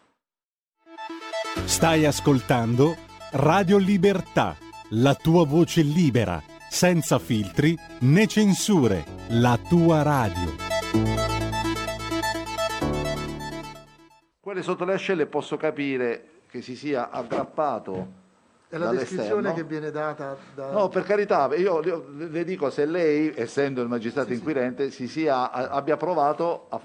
[1.65, 2.97] Stai ascoltando
[3.33, 4.57] Radio Libertà,
[4.91, 10.55] la tua voce libera, senza filtri né censure, la tua radio.
[14.41, 18.21] Quelle sotto le ascelle posso capire che si sia aggrappato
[18.69, 20.71] è la descrizione che viene data da...
[20.71, 25.09] No, per carità, io le dico se lei, essendo il magistrato sì, inquirente, sì.
[25.09, 26.81] Sia, abbia provato a,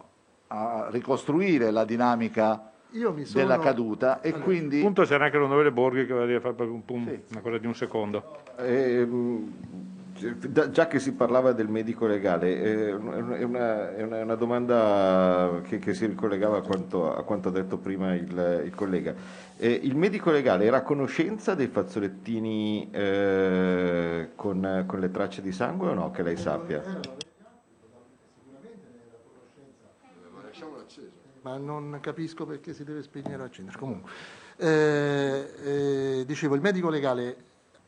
[0.47, 3.23] a ricostruire la dinamica sono...
[3.33, 4.79] della caduta e allora, quindi...
[4.79, 7.23] Appunto c'era anche l'onorevole Borghi che voleva fare un, un, sì.
[7.31, 8.37] una cosa di un secondo.
[8.57, 9.05] Eh,
[10.71, 15.79] già che si parlava del medico legale, eh, è una, è una, una domanda che,
[15.79, 19.13] che, si ricollegava a quanto, a quanto, ha detto prima il, il collega.
[19.57, 25.51] Eh, il medico legale era a conoscenza dei fazzolettini eh, con, con, le tracce di
[25.51, 27.25] sangue o no, che lei sappia?
[31.47, 33.77] ma non capisco perché si deve spegnere o accendere.
[33.77, 34.11] Comunque,
[34.57, 37.45] eh, eh, dicevo, il medico legale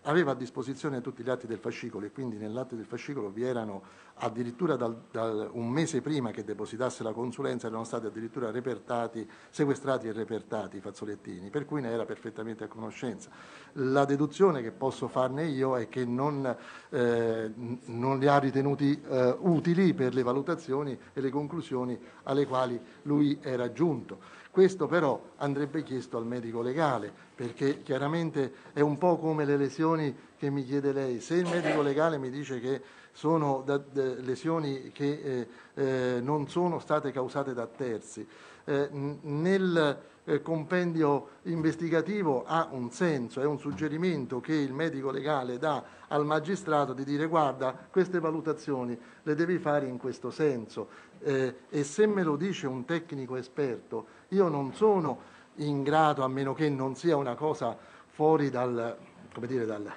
[0.10, 3.84] aveva a disposizione tutti gli atti del fascicolo e quindi nell'atto del fascicolo vi erano
[4.16, 10.08] addirittura dal, dal, un mese prima che depositasse la consulenza erano stati addirittura repertati, sequestrati
[10.08, 13.30] e repertati i fazzolettini, per cui ne era perfettamente a conoscenza.
[13.74, 16.58] La deduzione che posso farne io è che non,
[16.90, 17.52] eh,
[17.86, 23.38] non li ha ritenuti eh, utili per le valutazioni e le conclusioni alle quali lui
[23.42, 24.39] era giunto.
[24.52, 30.16] Questo però andrebbe chiesto al medico legale, perché chiaramente è un po' come le lesioni
[30.38, 31.22] che mi chiede lei.
[31.22, 32.82] Se il medico legale mi dice che
[33.12, 38.28] sono da, da, lesioni che eh, eh, non sono state causate da terzi,
[38.66, 45.58] eh, nel eh, compendio investigativo ha un senso, è un suggerimento che il medico legale
[45.58, 50.88] dà al magistrato di dire guarda queste valutazioni le devi fare in questo senso
[51.22, 56.28] eh, e se me lo dice un tecnico esperto io non sono in grado, a
[56.28, 57.78] meno che non sia una cosa
[58.08, 58.98] fuori dal,
[59.46, 59.92] dire, dal,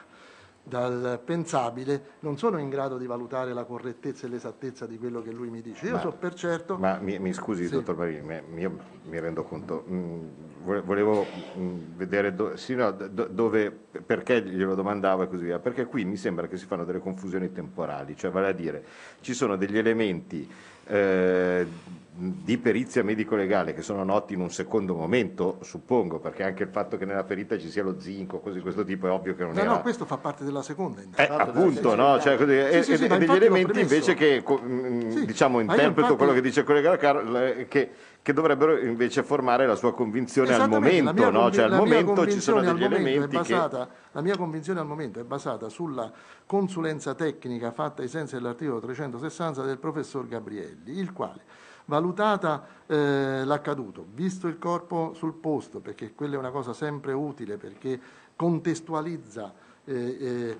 [0.63, 5.33] dal pensabile, non sono in grado di valutare la correttezza e l'esattezza di quello che
[5.33, 5.87] lui mi dice.
[5.87, 6.77] Io ma, so per certo...
[6.79, 7.73] Ma mi, mi scusi, sì.
[7.73, 11.23] dottor Marini, io mi rendo conto, mh, mm, volevo
[11.55, 15.87] mh, mm, vedere do, sì, no, do, dove, perché glielo domandavo e così via, perché
[15.87, 18.85] qui mi sembra che si fanno delle confusioni temporali, cioè vale a dire
[19.21, 20.49] ci sono degli elementi
[20.93, 21.67] eh,
[22.15, 26.99] di perizia medico-legale che sono noti in un secondo momento, suppongo, perché anche il fatto
[26.99, 29.55] che nella perita ci sia lo zinco, cose di questo tipo, è ovvio che non
[29.55, 29.71] no, era...
[29.71, 31.01] No, questo fa parte della seconda.
[31.17, 32.21] Eh, appunto, no?
[32.21, 36.17] Cioè, così, sì, e, sì, sì, degli elementi invece che, mm, diciamo, interpreto infatti...
[36.17, 40.69] quello che dice il collega Carlo, che, che dovrebbero invece formare la sua convinzione al
[40.69, 41.51] momento, no?
[41.51, 43.93] Cioè, al momento ci sono degli elementi basata, che...
[44.13, 46.13] La mia convinzione al momento è basata sulla
[46.45, 54.07] consulenza tecnica fatta ai sensi dell'articolo 360 del professor Gabrielli, il quale valutata eh, l'accaduto,
[54.15, 58.01] visto il corpo sul posto, perché quella è una cosa sempre utile perché
[58.37, 59.53] contestualizza
[59.85, 60.57] eh, eh,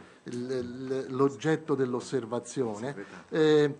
[1.09, 2.95] l'oggetto dell'osservazione,
[3.29, 3.75] eh,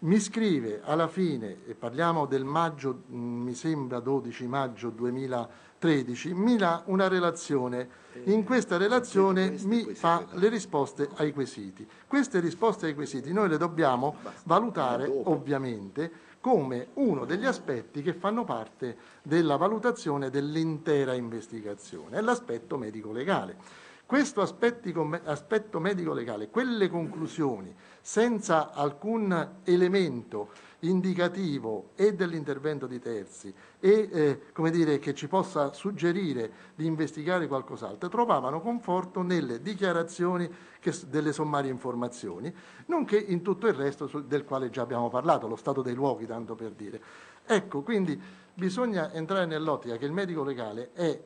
[0.00, 6.56] mi scrive alla fine, e parliamo del maggio, mm, mi sembra 12 maggio 2013, mi
[6.56, 7.98] dà una relazione.
[8.24, 11.86] In questa relazione mi fa le risposte ai quesiti.
[12.06, 18.44] Queste risposte ai quesiti noi le dobbiamo valutare ovviamente come uno degli aspetti che fanno
[18.44, 23.56] parte della valutazione dell'intera investigazione, è l'aspetto medico-legale.
[24.06, 30.50] Questo aspetto medico-legale, quelle conclusioni, senza alcun elemento
[30.80, 37.46] indicativo e dell'intervento di terzi e eh, come dire, che ci possa suggerire di investigare
[37.46, 42.54] qualcos'altro, trovavano conforto nelle dichiarazioni che, delle sommarie informazioni,
[42.86, 46.54] nonché in tutto il resto del quale già abbiamo parlato, lo stato dei luoghi, tanto
[46.54, 47.00] per dire.
[47.44, 48.20] Ecco, quindi
[48.54, 51.20] bisogna entrare nell'ottica che il medico legale è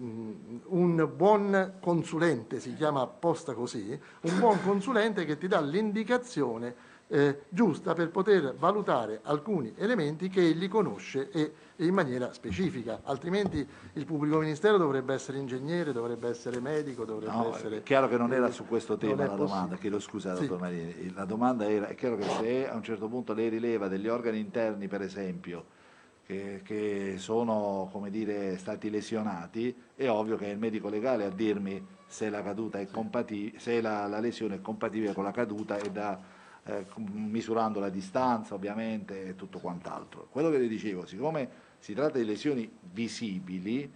[0.00, 0.32] mm,
[0.66, 7.42] un buon consulente, si chiama apposta così, un buon consulente che ti dà l'indicazione eh,
[7.48, 13.66] giusta per poter valutare alcuni elementi che egli conosce e, e, in maniera specifica, altrimenti
[13.94, 17.78] il pubblico ministero dovrebbe essere ingegnere, dovrebbe essere medico, dovrebbe no, essere...
[17.78, 20.42] È chiaro che non era su questo tema la domanda, chiedo scusa sì.
[20.42, 23.88] dottor Marini, la domanda era, è chiaro che se a un certo punto lei rileva
[23.88, 25.78] degli organi interni per esempio,
[26.24, 31.30] che, che sono come dire, stati lesionati, è ovvio che è il medico legale a
[31.30, 35.76] dirmi se la, caduta è compatibile, se la, la lesione è compatibile con la caduta
[35.76, 40.28] e da eh, misurando la distanza ovviamente e tutto quant'altro.
[40.30, 43.90] Quello che le dicevo, siccome si tratta di lesioni visibili,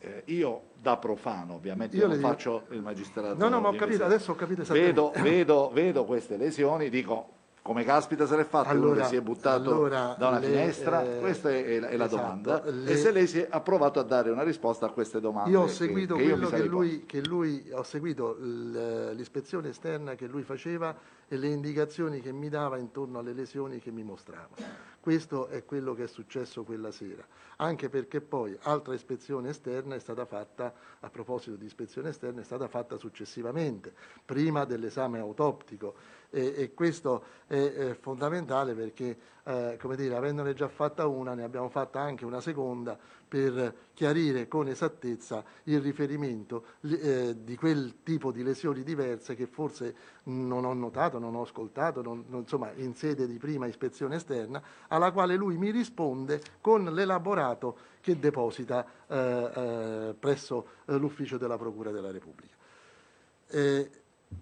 [0.00, 2.28] eh, io da profano, ovviamente io non dico...
[2.28, 3.36] faccio il magistrato.
[3.36, 4.92] No, no, ma ho capito, adesso ho capito esattamente.
[4.92, 7.32] Vedo, vedo, vedo queste lesioni, dico
[7.64, 11.02] come caspita se l'è fatto allora, si è buttato allora, da una le, finestra?
[11.02, 12.62] Eh, Questa è, la, è la esatto, domanda.
[12.66, 12.90] Le...
[12.90, 15.50] E se lei si è, provato a dare una risposta a queste domande.
[15.50, 20.26] Io ho seguito che, quello che, che, lui, che, lui, ho seguito l'ispezione esterna che
[20.26, 20.94] lui faceva
[21.26, 24.50] e le indicazioni che mi dava intorno alle lesioni che mi mostrava.
[25.00, 30.00] Questo è quello che è successo quella sera, anche perché poi altra ispezione esterna è
[30.00, 33.92] stata fatta, a proposito di ispezione esterna, è stata fatta successivamente,
[34.24, 35.94] prima dell'esame autoptico
[36.34, 41.44] e, e questo è, è, fondamentale perché, eh, come dire, avendone già fatta una, ne
[41.44, 48.32] abbiamo fatta anche una seconda per chiarire con esattezza il riferimento eh, di quel tipo
[48.32, 49.94] di lesioni diverse che forse
[50.24, 54.60] non ho notato, non ho ascoltato, non, non, insomma, in sede di prima ispezione esterna,
[54.88, 61.56] alla quale lui mi risponde con l'elaborato che deposita eh, eh, presso eh, l'ufficio della
[61.56, 62.54] Procura della Repubblica.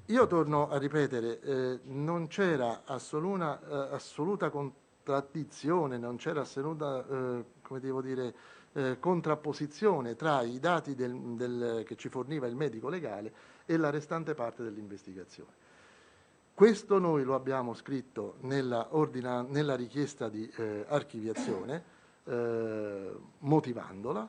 [0.07, 7.45] Io torno a ripetere, eh, non c'era assoluta, eh, assoluta, contraddizione, non c'era assoluta, eh,
[7.63, 8.35] come devo dire,
[8.73, 13.33] eh, contrapposizione tra i dati del, del, che ci forniva il medico legale
[13.65, 15.61] e la restante parte dell'investigazione.
[16.55, 21.85] Questo noi lo abbiamo scritto nella, ordina, nella richiesta di eh, archiviazione,
[22.25, 24.29] eh, motivandola,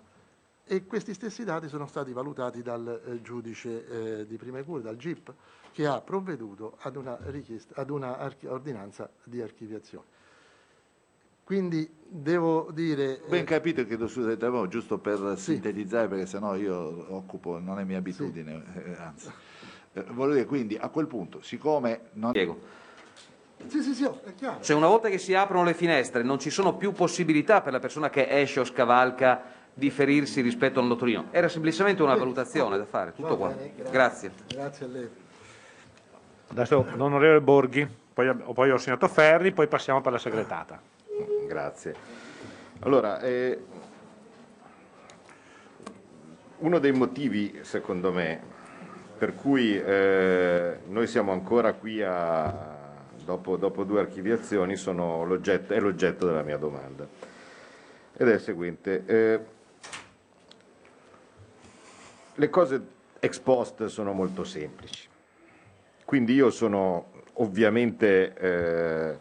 [0.66, 4.95] e questi stessi dati sono stati valutati dal eh, giudice eh, di prima cura, dal
[4.95, 5.34] GIP,
[5.72, 10.05] che ha provveduto ad una, richiesta, ad una archi- ordinanza di archiviazione.
[11.43, 13.22] Quindi devo dire...
[13.28, 14.38] Ben eh, capito, chiedo scusa,
[14.68, 15.53] giusto per sì.
[15.53, 18.80] sintetizzare, perché sennò io occupo, non è mia abitudine, sì.
[18.80, 19.32] eh, anzi.
[19.91, 22.30] Eh, voglio dire, quindi a quel punto, siccome non...
[22.30, 22.82] Spiego.
[23.68, 24.61] Sì, sì, sì, è chiaro.
[24.61, 27.80] Cioè una volta che si aprono le finestre non ci sono più possibilità per la
[27.80, 29.41] persona che esce o scavalca
[29.74, 31.28] di ferirsi rispetto al notorino.
[31.32, 33.53] Era semplicemente una valutazione da fare, tutto qua.
[33.89, 34.32] Grazie.
[34.47, 35.09] Grazie a lei.
[36.49, 40.80] Adesso l'onorevole Borghi, poi, poi ho segnato Ferri, poi passiamo per la segretata.
[41.47, 41.95] Grazie.
[42.82, 43.59] Allora, eh,
[46.59, 48.41] uno dei motivi, secondo me,
[49.17, 52.53] per cui eh, noi siamo ancora qui a,
[53.24, 57.07] dopo, dopo, due archiviazioni l'oggetto, è l'oggetto della mia domanda.
[58.15, 59.03] Ed è il seguente.
[59.05, 59.39] Eh,
[62.36, 62.81] le cose
[63.19, 65.07] ex post sono molto semplici.
[66.05, 69.17] Quindi io sono ovviamente eh,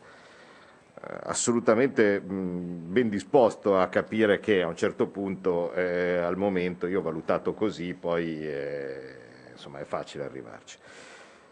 [1.25, 7.01] assolutamente mh, ben disposto a capire che a un certo punto, eh, al momento, io
[7.01, 9.17] ho valutato così, poi eh,
[9.53, 10.79] insomma è facile arrivarci.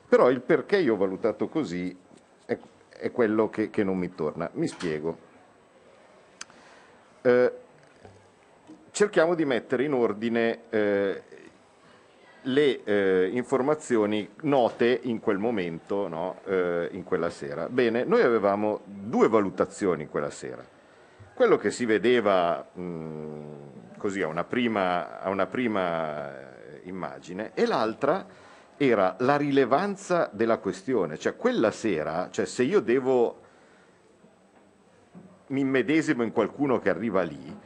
[0.09, 1.97] Però il perché io ho valutato così
[2.45, 2.59] è,
[2.89, 4.51] è quello che, che, non mi torna.
[4.55, 5.29] Mi spiego.
[7.23, 7.53] Eh,
[8.91, 11.23] cerchiamo di mettere in ordine eh,
[12.43, 16.41] le eh, informazioni note in quel momento, no?
[16.45, 17.69] eh, in quella sera.
[17.69, 20.65] Bene, noi avevamo due valutazioni quella sera.
[21.35, 27.67] Quello che si vedeva mh, così a una prima, a una prima eh, immagine e
[27.67, 28.27] l'altra
[28.77, 33.41] era la rilevanza della questione, cioè quella sera, cioè se io devo
[35.49, 37.59] mi immedesimo in qualcuno che arriva lì,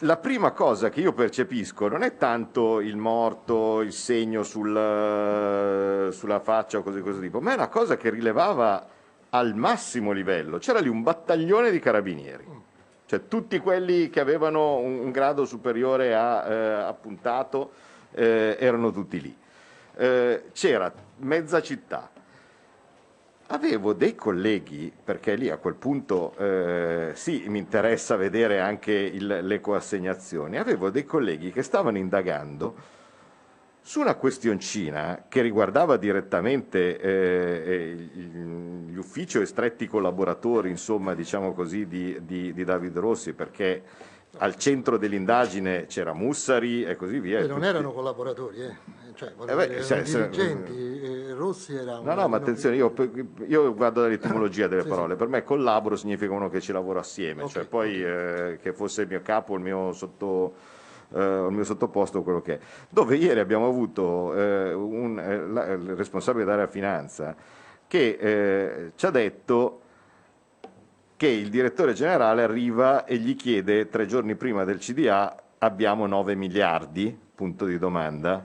[0.00, 6.40] la prima cosa che io percepisco non è tanto il morto, il segno sul, sulla
[6.40, 8.86] faccia o cose così tipo, ma è una cosa che rilevava
[9.30, 10.58] al massimo livello.
[10.58, 12.46] C'era lì un battaglione di carabinieri,
[13.06, 17.72] cioè tutti quelli che avevano un, un grado superiore a eh, appuntato
[18.12, 19.36] eh, erano tutti lì.
[19.96, 22.10] Eh, c'era mezza città,
[23.52, 29.40] Avevo dei colleghi, perché lì a quel punto eh, sì, mi interessa vedere anche il,
[29.42, 32.98] le coassegnazioni, avevo dei colleghi che stavano indagando
[33.80, 41.88] su una questioncina che riguardava direttamente eh, gli uffici e stretti collaboratori, insomma, diciamo così,
[41.88, 43.82] di, di, di David Rossi, perché
[44.38, 47.40] al centro dell'indagine c'era Mussari e così via.
[47.40, 48.76] E non erano collaboratori, eh.
[49.14, 51.34] cioè, eh beh, erano se, dirigenti, se...
[51.34, 52.04] Rossi era un...
[52.04, 52.92] No, no, ma attenzione, io,
[53.46, 55.18] io guardo l'etimologia delle sì, parole, sì.
[55.18, 58.52] per me collaboro significa uno che ci lavora assieme, okay, cioè poi okay.
[58.52, 60.78] eh, che fosse il mio capo, il mio sotto...
[61.12, 62.58] Uh, il mio sottoposto quello che è.
[62.88, 64.32] Dove ieri abbiamo avuto uh,
[64.78, 67.34] un, uh, la, il responsabile dell'area finanza
[67.88, 69.79] che ci ha detto
[71.20, 76.34] che il direttore generale arriva e gli chiede tre giorni prima del CDA abbiamo 9
[76.34, 78.42] miliardi, punto di domanda.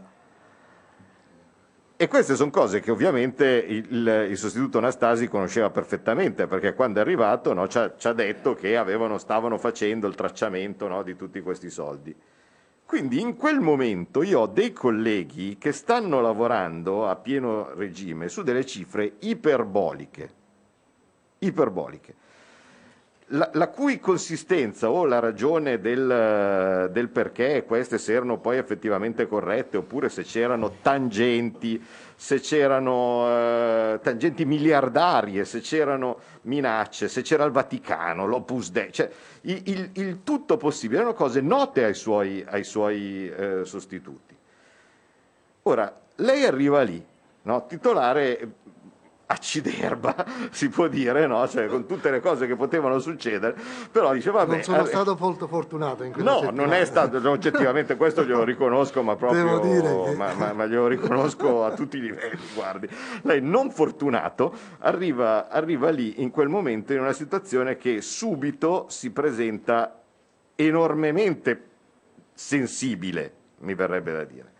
[1.95, 7.01] E queste sono cose che ovviamente il, il sostituto Anastasi conosceva perfettamente, perché quando è
[7.01, 11.15] arrivato no, ci, ha, ci, ha, detto che avevano, stavano facendo il tracciamento no, di
[11.15, 12.13] tutti questi soldi.
[12.85, 18.43] Quindi in quel momento io ho dei colleghi che stanno lavorando a pieno regime su
[18.43, 20.29] delle cifre iperboliche.
[21.39, 22.23] Iperboliche
[23.29, 29.27] la, la, cui consistenza o la ragione del, del, perché queste se erano poi effettivamente
[29.27, 31.83] corrette oppure se c'erano tangenti,
[32.15, 39.09] se c'erano eh, tangenti miliardarie, se c'erano minacce, se c'era il Vaticano, l'Opus Dei, cioè
[39.41, 44.35] il, il, il tutto possibile, erano cose note ai suoi, ai suoi eh, sostituti.
[45.63, 47.03] Ora, lei arriva lì,
[47.41, 47.65] no?
[47.65, 48.53] titolare
[49.27, 51.47] acciderba, si può dire, no?
[51.47, 53.55] cioè, con tutte le cose che potevano succedere,
[53.91, 54.51] però dice vabbè...
[54.51, 56.61] Non sono stato molto fortunato in quella No, settimana.
[56.63, 59.59] non è stato, oggettivamente questo glielo riconosco, ma proprio...
[59.59, 60.15] Che...
[60.15, 62.87] Ma, ma, ma, glielo riconosco a tutti i livelli, guardi.
[63.23, 69.11] Lei non fortunato arriva, arriva lì in quel momento in una situazione che subito si
[69.11, 70.01] presenta
[70.55, 71.63] enormemente
[72.33, 74.53] sensibile, mi verrebbe da dire.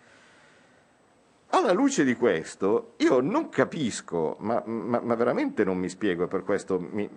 [1.55, 6.43] Alla luce di questo, io non capisco, ma, ma, ma veramente non mi spiego, per
[6.43, 7.09] questo mi,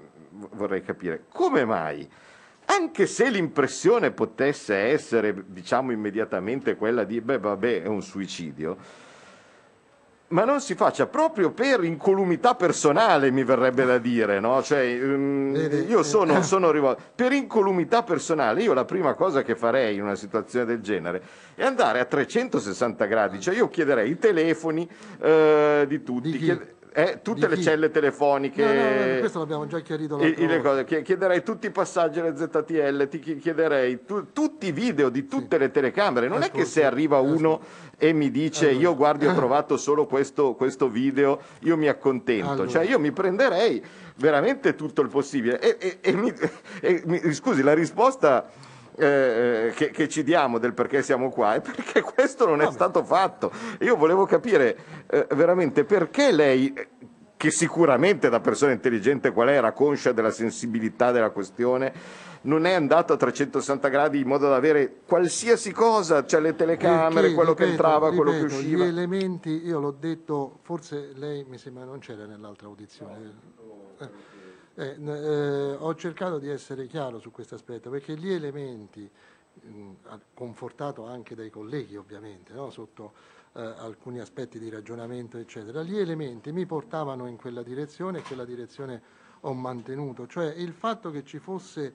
[0.52, 2.08] vorrei capire, come mai
[2.66, 8.76] anche se l'impressione potesse essere, diciamo immediatamente quella di, beh, vabbè, è un suicidio,
[10.28, 14.62] ma non si faccia proprio per incolumità personale, mi verrebbe da dire, no?
[14.62, 15.54] Cioè, um,
[15.88, 18.62] io sono, sono rivolto per incolumità personale.
[18.62, 21.22] Io la prima cosa che farei in una situazione del genere
[21.54, 24.88] è andare a 360 gradi, cioè io chiederei i telefoni
[25.20, 26.30] eh, di tutti.
[26.30, 28.72] Di eh, tutte le celle telefoniche, No,
[29.12, 30.84] no, questo l'abbiamo già chiarito e- le cose.
[30.84, 35.26] Chie- chiederei tutti i passaggi alle ZTL, ti chi- chiederei tu- tutti i video di
[35.28, 36.26] tutte le telecamere.
[36.26, 37.60] Non è che se Ascolti, arriva uno
[37.96, 42.50] e mi dice io guardi ho trovato solo questo, questo video, io mi accontento.
[42.50, 42.68] Allora.
[42.68, 43.80] Cioè io mi prenderei
[44.16, 45.60] veramente tutto il possibile.
[45.60, 46.32] E, e- e mi-
[47.04, 48.50] mi- scusi, la risposta
[48.98, 53.04] eh, che, che ci diamo del perché siamo qua è perché questo non è stato
[53.04, 53.50] fatto.
[53.80, 54.76] Io volevo capire
[55.08, 56.88] eh, veramente perché lei, eh,
[57.36, 61.92] che sicuramente da persona intelligente qual è, era conscia della sensibilità della questione,
[62.42, 67.20] non è andato a 360 gradi in modo da avere qualsiasi cosa, cioè le telecamere,
[67.20, 68.84] Perché, quello che ripeto, entrava, quello che ripeto, usciva.
[68.84, 73.16] Gli elementi, io l'ho detto, forse lei mi sembra non c'era nell'altra audizione.
[73.98, 74.10] Eh, eh, n-
[74.86, 79.10] eh, ho cercato di essere chiaro su questo aspetto perché gli elementi,
[79.60, 79.90] mh,
[80.34, 83.12] confortato anche dai colleghi ovviamente, no, sotto
[83.54, 88.44] eh, alcuni aspetti di ragionamento eccetera, gli elementi mi portavano in quella direzione e quella
[88.44, 89.02] direzione
[89.40, 91.94] ho mantenuto, cioè il fatto che ci fosse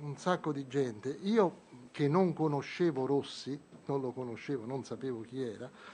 [0.00, 1.08] un sacco di gente.
[1.22, 5.93] Io che non conoscevo Rossi, non lo conoscevo, non sapevo chi era, eh,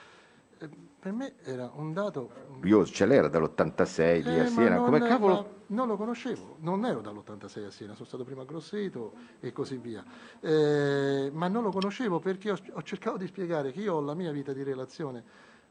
[0.99, 2.31] per me era un dato...
[2.65, 5.61] Io ce l'era dall'86 lì Eh, a ma Siena, non- come cavolo...
[5.69, 9.79] non lo conoscevo, non ero dall'86 a Siena, sono stato prima a Grosseto e così
[9.79, 10.05] via.
[10.41, 14.15] Eh, ma non lo conoscevo perché ho, ho cercato di spiegare che io ho la
[14.15, 15.25] mia vita di relazione,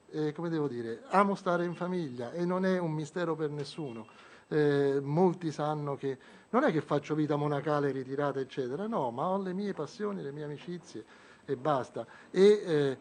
[0.09, 4.07] eh, come devo dire, amo stare in famiglia e non è un mistero per nessuno.
[4.51, 6.17] Eh, molti sanno che
[6.49, 10.31] non è che faccio vita monacale, ritirata, eccetera, no, ma ho le mie passioni, le
[10.31, 11.05] mie amicizie
[11.45, 12.03] e basta.
[12.31, 12.97] E eh,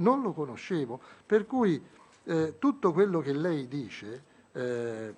[0.00, 1.82] non lo conoscevo, per cui
[2.24, 4.22] eh, tutto quello che lei dice,
[4.52, 5.14] eh,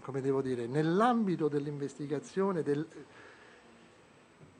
[0.00, 2.86] come devo dire, nell'ambito dell'investigazione, del,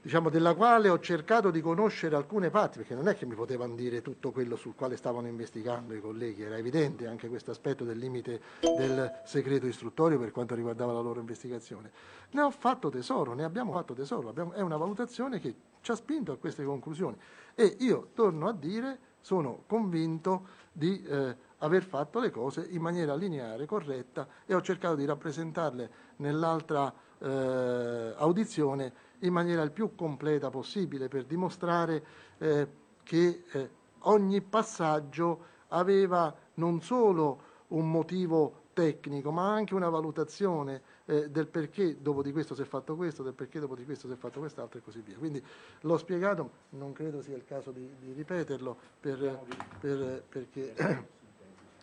[0.02, 3.74] diciamo, della quale ho cercato di conoscere alcune parti, perché non è che mi potevano
[3.74, 7.98] dire tutto quello sul quale stavano investigando i colleghi, era evidente anche questo aspetto del
[7.98, 11.90] limite del segreto istruttorio per quanto riguardava la loro investigazione.
[12.30, 15.94] Ne ho fatto tesoro, ne abbiamo fatto tesoro, abbiamo- è una valutazione che ci ha
[15.94, 17.16] spinto a queste conclusioni
[17.54, 23.14] e io torno a dire, sono convinto di eh, aver fatto le cose in maniera
[23.14, 30.50] lineare, corretta e ho cercato di rappresentarle nell'altra eh, audizione in maniera il più completa
[30.50, 32.04] possibile per dimostrare
[32.38, 32.68] eh,
[33.02, 41.28] che eh, ogni passaggio aveva non solo un motivo tecnico, ma anche una valutazione eh,
[41.28, 44.14] del perché dopo di questo si è fatto questo, del perché dopo di questo si
[44.14, 45.16] è fatto quest'altro e così via.
[45.18, 45.42] Quindi
[45.82, 49.38] l'ho spiegato, non credo sia il caso di, di ripeterlo per-
[49.80, 50.74] per- perché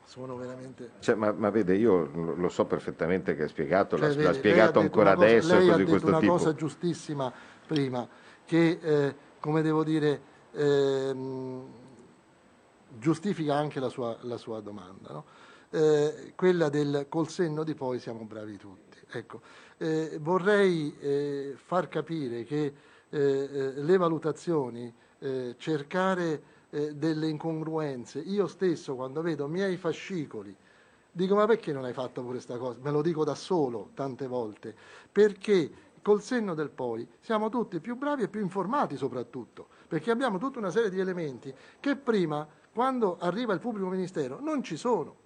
[0.05, 0.91] sono veramente...
[0.99, 5.13] Cioè, ma, ma vede, io lo so perfettamente che ha spiegato, Cioè, l'ha, spiegato ancora
[5.13, 6.31] cosa- adesso lei ha detto una tipo.
[6.33, 7.31] cosa giustissima
[7.67, 8.07] prima,
[8.45, 10.19] che eh, come devo dire,
[10.53, 11.65] ehm,
[12.97, 15.45] giustifica anche la sua, la sua domanda, no?
[15.69, 18.97] Eh, quella del col senno di poi siamo bravi tutti.
[19.09, 19.41] Ecco,
[19.77, 22.73] eh, vorrei eh, far capire che
[23.09, 30.53] eh, eh, le valutazioni, eh, cercare delle incongruenze, io stesso quando vedo miei fascicoli,
[31.17, 32.77] Dico, ma perché non hai fatto pure questa cosa?
[32.83, 34.75] Me lo dico da solo tante volte.
[35.11, 35.71] Perché
[36.03, 40.59] col senno del poi siamo tutti più bravi e più informati soprattutto, perché abbiamo tutta
[40.59, 45.25] una serie di elementi che prima, quando arriva il pubblico ministero, non ci sono.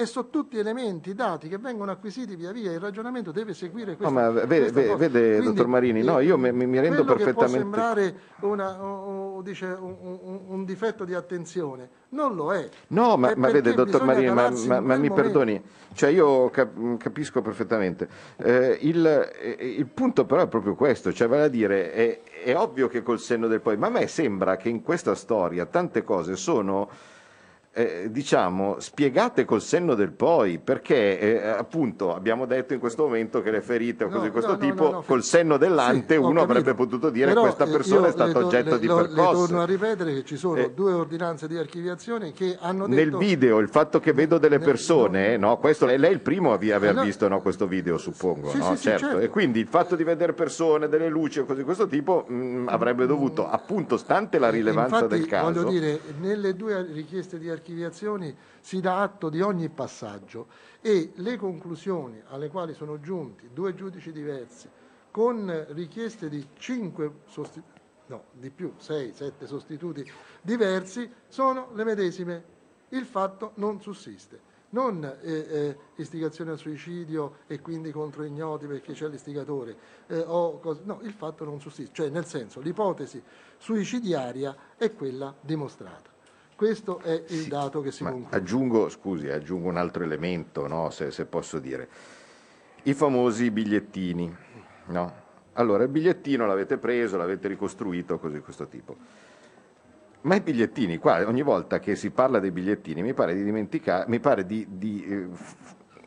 [0.00, 3.96] E sono tutti elementi, dati che vengono acquisiti via via, il ragionamento deve seguire No,
[3.98, 7.22] questa ma vede, vede- vede, Quindi, dottor Marini, no, eh, io mi, mi- rendo quello
[7.22, 7.58] che può perfettamente...
[7.58, 12.66] sembrare una- o- dice, un, un- difetto di attenzione, non lo è.
[12.88, 15.14] No, ma, È ma vede, dottor Marini, ma, ma- ma mi momento.
[15.14, 18.08] perdoni, cioè io cap- capisco perfettamente.
[18.38, 22.56] Eh, il, eh, il punto però è proprio questo, cioè vale a dire, è, è
[22.56, 26.02] ovvio che col senno del poi, ma a me sembra che in questa storia tante
[26.02, 26.88] cose sono...
[27.72, 33.42] eh, diciamo spiegate col senno del poi perché eh, appunto abbiamo detto in questo momento
[33.42, 35.56] che le ferite o No, cose di questo no, no, tipo no, no, col senno
[35.56, 38.86] dell'ante Sì, uno avrebbe potuto dire Però, questa eh, persona è stata oggetto le- di
[38.86, 42.56] lo- Le percosse torno a ripetere che ci sono Eh, due ordinanze di archiviazione che
[42.60, 43.18] hanno nel detto...
[43.18, 46.56] video il fatto che vedo delle nel- persone, no, questo, lei è il primo a
[46.56, 47.02] vi- aver Eh, no.
[47.04, 48.74] visto no, questo video, suppongo, Sì, no?
[48.74, 49.04] sì, certo.
[49.06, 49.18] certo.
[49.20, 52.64] E quindi il fatto di vedere persone, delle luci o cose di questo tipo mh,
[52.68, 57.48] avrebbe dovuto, appunto, stante la rilevanza Infatti, del caso, voglio dire, nelle due richieste di
[57.60, 60.48] archiviazioni si dà atto di ogni passaggio
[60.80, 64.68] e le conclusioni alle quali sono giunti due giudici diversi
[65.10, 72.58] con richieste di 5 sostituti, no, di più, 6, 7 sostituti diversi, sono le medesime.
[72.90, 74.48] Il fatto non sussiste.
[74.70, 81.00] Non eh, eh, istigazione al suicidio e quindi contro ignoti perché c'è l'istigatore, eh, no,
[81.02, 83.20] il fatto non sussiste, cioè nel senso l'ipotesi
[83.58, 86.09] suicidiaria è quella dimostrata.
[86.60, 88.36] Questo è il Sì, dato che si ma conclude.
[88.36, 91.88] aggiungo, scusi, aggiungo un altro elemento, no, se, se posso dire.
[92.82, 94.36] I famosi bigliettini,
[94.88, 95.12] no?
[95.54, 98.94] Allora, il bigliettino l'avete preso, l'avete ricostruito, così questo tipo.
[100.20, 104.04] Ma i bigliettini, qua ogni volta che si parla dei bigliettini, mi pare di dimenticare,
[104.08, 105.28] mi pare di, di, eh,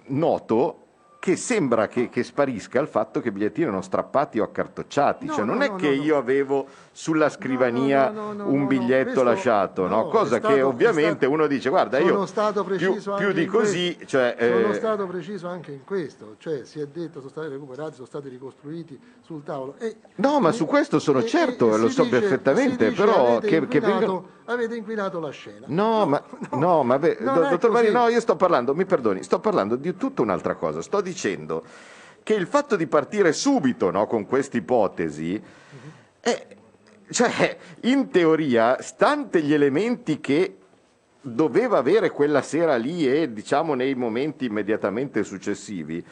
[0.10, 0.84] noto
[1.24, 5.34] che sembra che, che sparisca il fatto che i bigliettini erano strappati o accartocciati, No,
[5.34, 9.88] cioè non no, è no, che io avevo sulla scrivania no, no, un biglietto lasciato,
[10.12, 13.46] cosa stato- che ovviamente stato- uno dice guarda sono io stato più, preciso più di
[13.48, 14.06] così, questo.
[14.06, 17.96] cioè, Sono eh, stato preciso anche in questo, cioè si è detto sono stati recuperati,
[17.96, 19.74] sono stati ricostruiti sul tavolo.
[19.80, 23.48] E- No, ma e- su questo sono e- certo, lo so dice- perfettamente, però avete
[23.48, 25.66] che- che vengano- avete inquinato la scena.
[25.70, 27.72] No, ma, no, ma è dottor così.
[27.72, 30.80] Marini, no, io sto parlando, mi perdoni, sto parlando di tutta un'altra cosa.
[30.84, 31.64] Sto dicendo
[32.22, 35.42] che il fatto di partire subito no, con questa ipotesi,
[36.20, 36.48] è,
[37.14, 40.58] cioè, in teoria, stante gli elementi che
[41.22, 46.04] doveva avere quella sera lì e diciamo nei momenti immediatamente successivi,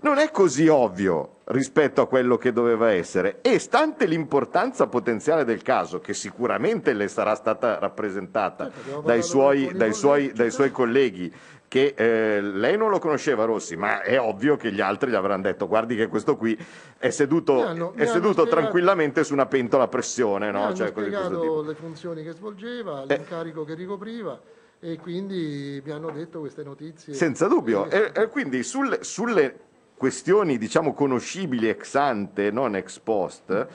[0.00, 3.38] non è così ovvio rispetto a quello che doveva essere.
[3.42, 9.72] E stante l'importanza potenziale del caso, che sicuramente le sarà stata rappresentata Certo, dai suoi,
[9.74, 11.32] dai suoi- colleghi, dai suoi colleghi,
[11.68, 15.42] che eh, lei non lo conosceva Rossi, ma è ovvio che gli altri gli avranno
[15.42, 16.58] detto guardi che questo qui
[16.96, 20.72] è seduto, hanno- è seduto spiegato- tranquillamente su una pentola a pressione, no?
[20.74, 20.92] Cioè.
[20.96, 21.62] Eh.
[21.64, 24.40] le funzioni che svolgeva, l'incarico che ricopriva
[24.80, 27.12] e quindi mi hanno detto queste notizie.
[27.12, 27.88] Senza dubbio.
[27.90, 29.54] Eh, E, e quindi sulle, sulle
[29.96, 33.66] questioni, diciamo, conoscibili ex ante, non ex post,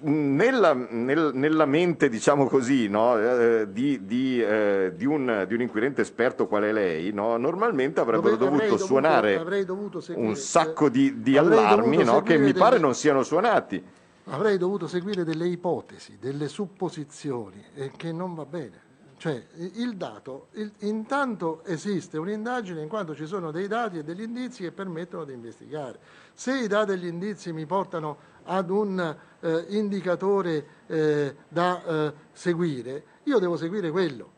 [0.00, 5.60] nella, nel- nella mente, diciamo così, no, eh, di, di, eh, di un, di un
[5.60, 10.36] inquirente esperto quale lei, no, normalmente avrebbero Dove- dovuto dovuto- suonare avrei dovuto seguire- un
[10.36, 13.82] sacco di, allarmi no, che mi pare delle- non siano suonati.
[14.30, 18.86] Avrei dovuto seguire delle ipotesi, delle supposizioni, e che non va bene.
[19.16, 19.42] Cioè,
[19.74, 24.62] il dato, il- intanto esiste un'indagine in quanto ci sono dei dati e degli indizi
[24.62, 25.98] che permettono di investigare.
[26.34, 28.16] Se i dati e gli indizi mi portano
[28.50, 34.36] ad un eh, indicatore eh, da eh, seguire, io devo seguire quello.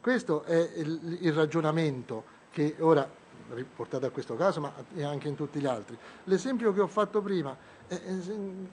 [0.00, 3.06] Questo è il, il ragionamento che ora,
[3.52, 5.96] riportato a questo caso, ma anche in tutti gli altri.
[6.24, 7.54] L'esempio che ho fatto prima
[7.86, 8.14] è, è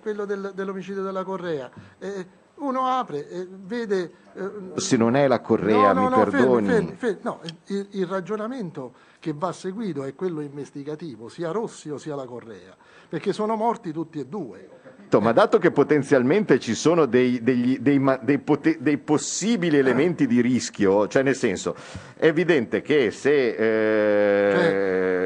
[0.02, 1.70] quello del- dell'omicidio della Correa.
[2.00, 4.12] Eh, uno apre e vede...
[4.34, 6.68] eh, Se non è la Correa, no, no, mi no, perdoni.
[6.68, 7.20] fermi, fermi, fermi.
[7.24, 12.26] No, il, il ragionamento che va seguito è quello investigativo, sia Rossi o sia la
[12.26, 12.76] Correa,
[13.10, 14.70] perché sono morti tutti e due.
[15.10, 18.42] Ma dato che potenzialmente ci sono dei, degli- dei dei
[18.80, 21.76] dei possibili elementi di rischio, cioè nel senso,
[22.18, 23.56] è evidente che se...
[23.56, 24.54] eh,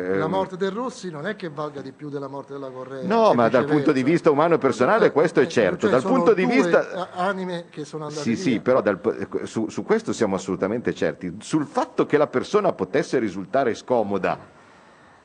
[0.09, 3.01] Cioè, la morte del Rossi non è che valga di più della morte della Correa.
[3.05, 5.89] No, ma dal punto di vista umano e personale Eh, questo è eh, certo.
[5.89, 7.09] cioè Dal punto di vista...
[7.13, 8.41] anime che sono andate Sì, via.
[8.43, 8.99] sì, però dal-
[9.43, 11.37] su, su questo siamo assolutamente certi.
[11.39, 14.59] Sul fatto che la persona potesse risultare scomoda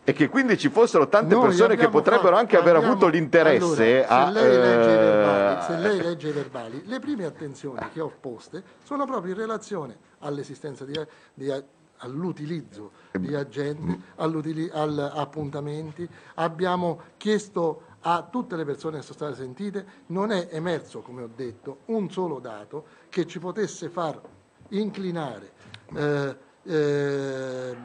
[0.09, 3.09] e che quindi ci fossero tante Noi persone che potrebbero fatto- anche aver abbiamo- avuto
[3.09, 4.41] l'interesse Allora, a...
[4.41, 8.01] se lei legge i verbali, eh, se lei legge i verbali, le prime attenzioni che
[8.01, 10.93] ho poste sono proprio in relazione all'esistenza di,
[11.35, 11.53] di-
[11.99, 16.09] all'utilizzo di agenti, all'utili- al- appuntamenti.
[16.35, 21.31] Abbiamo chiesto a tutte le persone che sono state sentite, non è emerso, come ho
[21.35, 24.21] detto, un solo dato che ci potesse far
[24.69, 25.51] inclinare
[25.97, 27.77] eh, eh,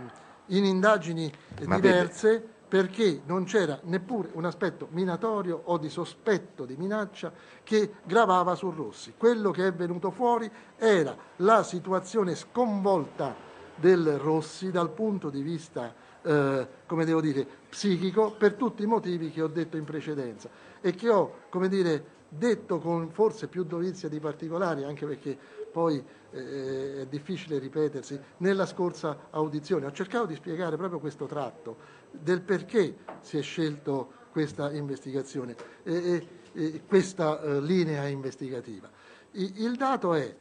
[0.52, 1.32] in indagini
[1.66, 7.34] Ma vede- diverse perché non c'era neppure un aspetto minatorio o di sospetto di minaccia
[7.64, 9.14] che gravava su Rossi.
[9.18, 13.36] Quello che è venuto fuori era la situazione sconvolta
[13.76, 19.32] del Rossi dal punto di vista, eh, come devo dire, psichico per tutti i motivi
[19.32, 20.49] che ho detto in precedenza
[20.80, 25.38] e che ho, come dire, detto con forse più dovizia di particolari, anche perché
[25.72, 29.86] poi eh, è difficile ripetersi, nella scorsa audizione.
[29.86, 31.78] Ho cercato di spiegare proprio questo tratto
[32.11, 38.89] del perché si è scelto questa investigazione e, e- e questa eh, linea investigativa.
[39.32, 40.36] I- il dato è,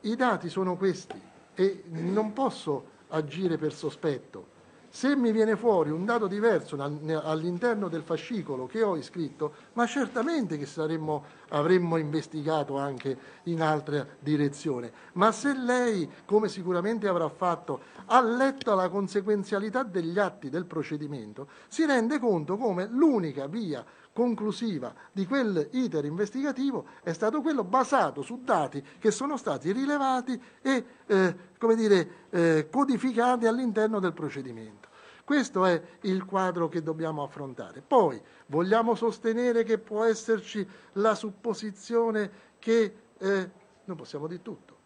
[0.00, 1.20] i dati sono questi
[1.54, 4.50] e non posso agire per sospetto.
[4.88, 10.58] Se mi viene fuori un dato diverso all'interno del fascicolo che ho iscritto, ma certamente
[10.58, 14.92] che saremmo avremmo investigato anche in altra direzione.
[15.14, 21.48] Ma se lei, come sicuramente avrà fatto, ha letto la conseguenzialità degli atti del procedimento,
[21.68, 28.20] si rende conto come l'unica via conclusiva di quel iter investigativo è stato quello basato
[28.20, 34.90] su dati che sono stati rilevati e eh, come dire, eh, codificati all'interno del procedimento.
[35.24, 37.80] Questo è il quadro che dobbiamo affrontare.
[37.80, 43.50] Poi vogliamo sostenere che può esserci la supposizione che eh,
[43.84, 44.76] non possiamo dire tutto,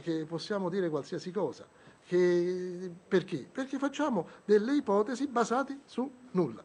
[0.00, 1.66] che possiamo dire qualsiasi cosa.
[2.04, 3.48] Che, perché?
[3.50, 6.64] Perché facciamo delle ipotesi basate su nulla,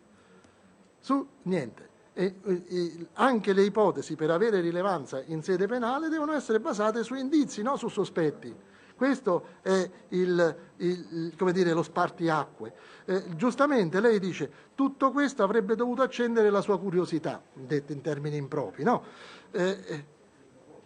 [1.00, 1.96] su niente.
[2.14, 7.14] E, e, anche le ipotesi per avere rilevanza in sede penale devono essere basate su
[7.14, 8.56] indizi, non su sospetti.
[8.98, 12.74] Questo è il, il, dire, lo spartiacque.
[13.06, 18.38] Eh, giustamente lei dice tutto questo avrebbe dovuto accendere la sua curiosità, detto in termini
[18.38, 18.84] impropri.
[18.84, 19.04] No?
[19.52, 20.06] Eh,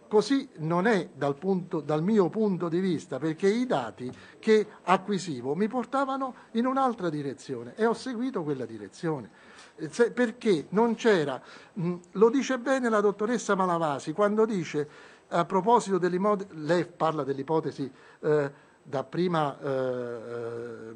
[0.10, 5.56] così non è dal, punto, dal, mio punto di vista, perché i dati che acquisivo
[5.56, 9.30] mi portavano in un'altra direzione e ho seguito quella direzione.
[9.78, 11.42] Eh, perché non c'era,
[12.12, 14.90] lo dice bene la dottoressa Malavasi quando dice
[15.32, 18.52] a proposito dell'ipotesi, lei parla dell'ipotesi eh,
[18.84, 20.96] da prima eh,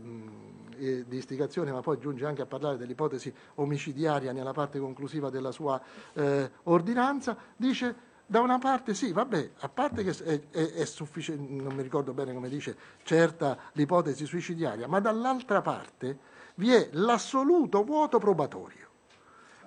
[0.78, 5.52] eh, di istigazione, ma poi giunge anche a parlare dell'ipotesi omicidiaria nella parte conclusiva della
[5.52, 5.82] sua
[6.14, 11.54] eh, ordinanza, dice da una parte sì, vabbè, a parte che è, è, è sufficiente,
[11.54, 16.18] non mi ricordo bene come dice, certa l'ipotesi suicidiaria, ma dall'altra parte
[16.56, 18.85] vi è l'assoluto vuoto probatorio.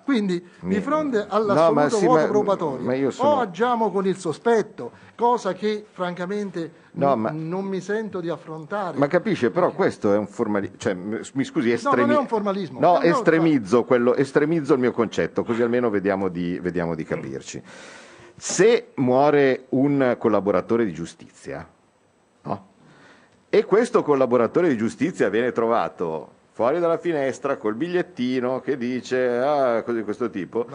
[0.09, 3.29] Quindi di fronte all'assoluto no, sì, vuoto ma, probatorio ma sono...
[3.29, 7.29] o agiamo con il sospetto, cosa che francamente no, ma...
[7.29, 8.97] non mi sento di affrontare.
[8.97, 11.97] Ma capisce, però questo è un formalismo, cioè, mi scusi, estremi...
[11.97, 12.79] no, non è un formalismo.
[12.79, 17.61] No, estremizzo, quello, estremizzo il mio concetto, così almeno vediamo di, vediamo di capirci.
[18.35, 21.69] Se muore un collaboratore di giustizia,
[22.41, 22.67] no?
[23.47, 29.81] e questo collaboratore di giustizia viene trovato fuori dalla finestra col bigliettino che dice ah,
[29.81, 30.67] cose di questo tipo.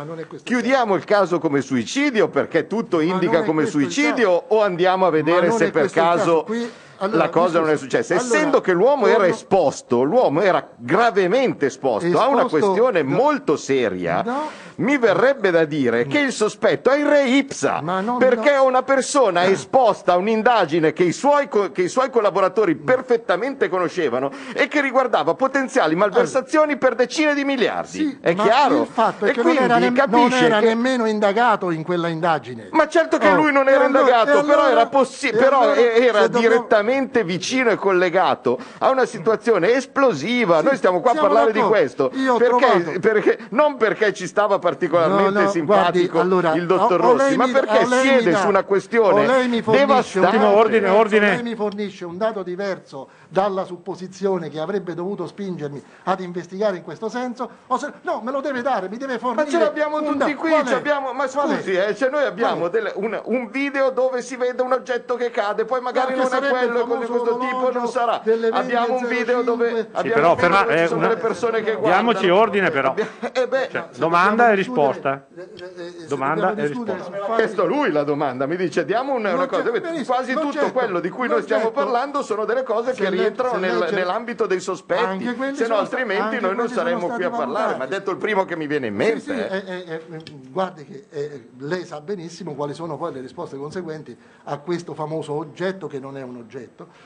[0.43, 5.71] Chiudiamo il caso come suicidio perché tutto indica come suicidio o andiamo a vedere se
[5.71, 6.63] per caso, caso.
[6.99, 8.15] Allora, la cosa non è successa.
[8.15, 9.25] Allora, Essendo che l'uomo torno...
[9.25, 13.15] era esposto, l'uomo era gravemente esposto, esposto a una questione no.
[13.15, 14.23] molto seria.
[14.23, 17.83] No mi verrebbe da dire che il sospetto è il re ipsa,
[18.19, 18.65] perché no.
[18.65, 19.45] una persona ah.
[19.45, 25.35] esposta a un'indagine che i, suoi, che i suoi collaboratori perfettamente conoscevano e che riguardava
[25.35, 27.99] potenziali malversazioni per decine di miliardi.
[27.99, 28.83] Sì, è chiaro?
[28.83, 30.67] Il fatto è e che non era, non era che...
[30.67, 32.69] nemmeno indagato in quella indagine.
[32.73, 33.37] Ma certo che oh.
[33.37, 37.27] lui non era indagato, allora, però era, era direttamente dobbiamo...
[37.27, 40.59] vicino e collegato a una situazione esplosiva.
[40.59, 42.11] Sì, Noi stiamo qua a parlare di questo.
[42.39, 47.13] Perché, perché, non perché ci stava particolarmente no, no, simpatico guardi, allora, il dottor o,
[47.13, 49.27] Rossi, o ma perché siede dà, su una questione
[49.63, 50.43] devastante.
[50.45, 51.29] Ordine, ordine.
[51.35, 56.83] Lei mi fornisce un dato diverso dalla supposizione che avrebbe dovuto spingermi ad investigare in
[56.83, 59.45] questo senso, se, no, me lo deve dare, mi deve fornire.
[59.45, 63.51] Ma ce l'abbiamo tutti qui, abbiamo, ma scusi, eh, cioè noi abbiamo delle, un, un,
[63.51, 66.99] video dove si vede un oggetto che cade, poi magari non è quello e cose
[66.99, 68.23] di questo tipo non sarà.
[68.51, 72.13] Abbiamo un video dove sì, però, ferma, dove ci sono una, delle persone che guardano.
[72.13, 72.95] Diamoci ordine però.
[73.33, 75.27] Eh beh, cioè, domanda e risposta.
[75.35, 77.11] Eh, eh, domanda e risposta.
[77.29, 79.71] Ha chiesto lui la domanda, mi dice diamo una, una cosa,
[80.05, 84.47] quasi tutto quello di cui noi stiamo parlando sono delle cose che rientrano nel, nell'ambito
[84.47, 87.77] dei sospetti, se no altrimenti noi non saremmo qui a parlare.
[87.77, 89.49] Ma ha detto il primo che mi viene in mente.
[89.49, 89.53] Eh.
[89.55, 94.17] Eh, eh, eh, guardi che eh, lei sa benissimo quali sono poi le risposte conseguenti
[94.45, 96.64] a questo famoso oggetto che non è un oggetto,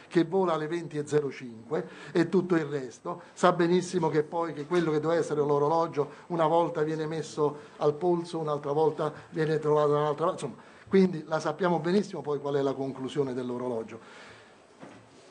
[0.08, 3.22] che vola alle 20.05 e tutto il resto.
[3.32, 7.94] Sa benissimo che poi che quello che doveva essere l'orologio una volta viene messo al
[7.94, 10.44] polso, un'altra volta viene trovato un'altra volta.
[10.44, 14.26] Insomma, quindi la sappiamo benissimo poi qual è la conclusione dell'orologio.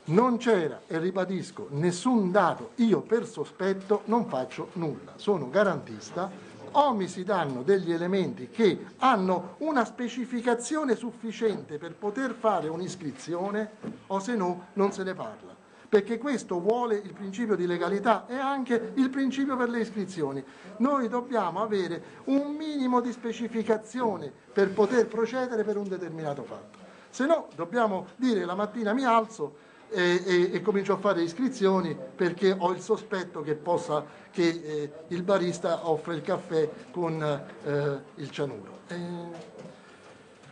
[0.05, 6.31] Non c'era, e ribadisco, nessun dato, io per sospetto non faccio nulla, sono garantista,
[6.71, 13.71] o mi si danno degli elementi che hanno una specificazione sufficiente per poter fare un'iscrizione
[14.07, 15.55] o se no non se ne parla
[15.89, 20.43] perché questo vuole il principio di legalità e anche il principio per le iscrizioni.
[20.77, 26.77] Noi dobbiamo avere un minimo di specificazione per poter procedere per un determinato fatto.
[27.09, 31.95] Se no dobbiamo dire la mattina mi alzo e, e, e, comincio a fare iscrizioni
[32.15, 37.99] perché ho il sospetto che, possa, che eh, il barista offre il caffè con eh,
[38.15, 38.79] il cianuro.
[38.87, 39.46] Eh,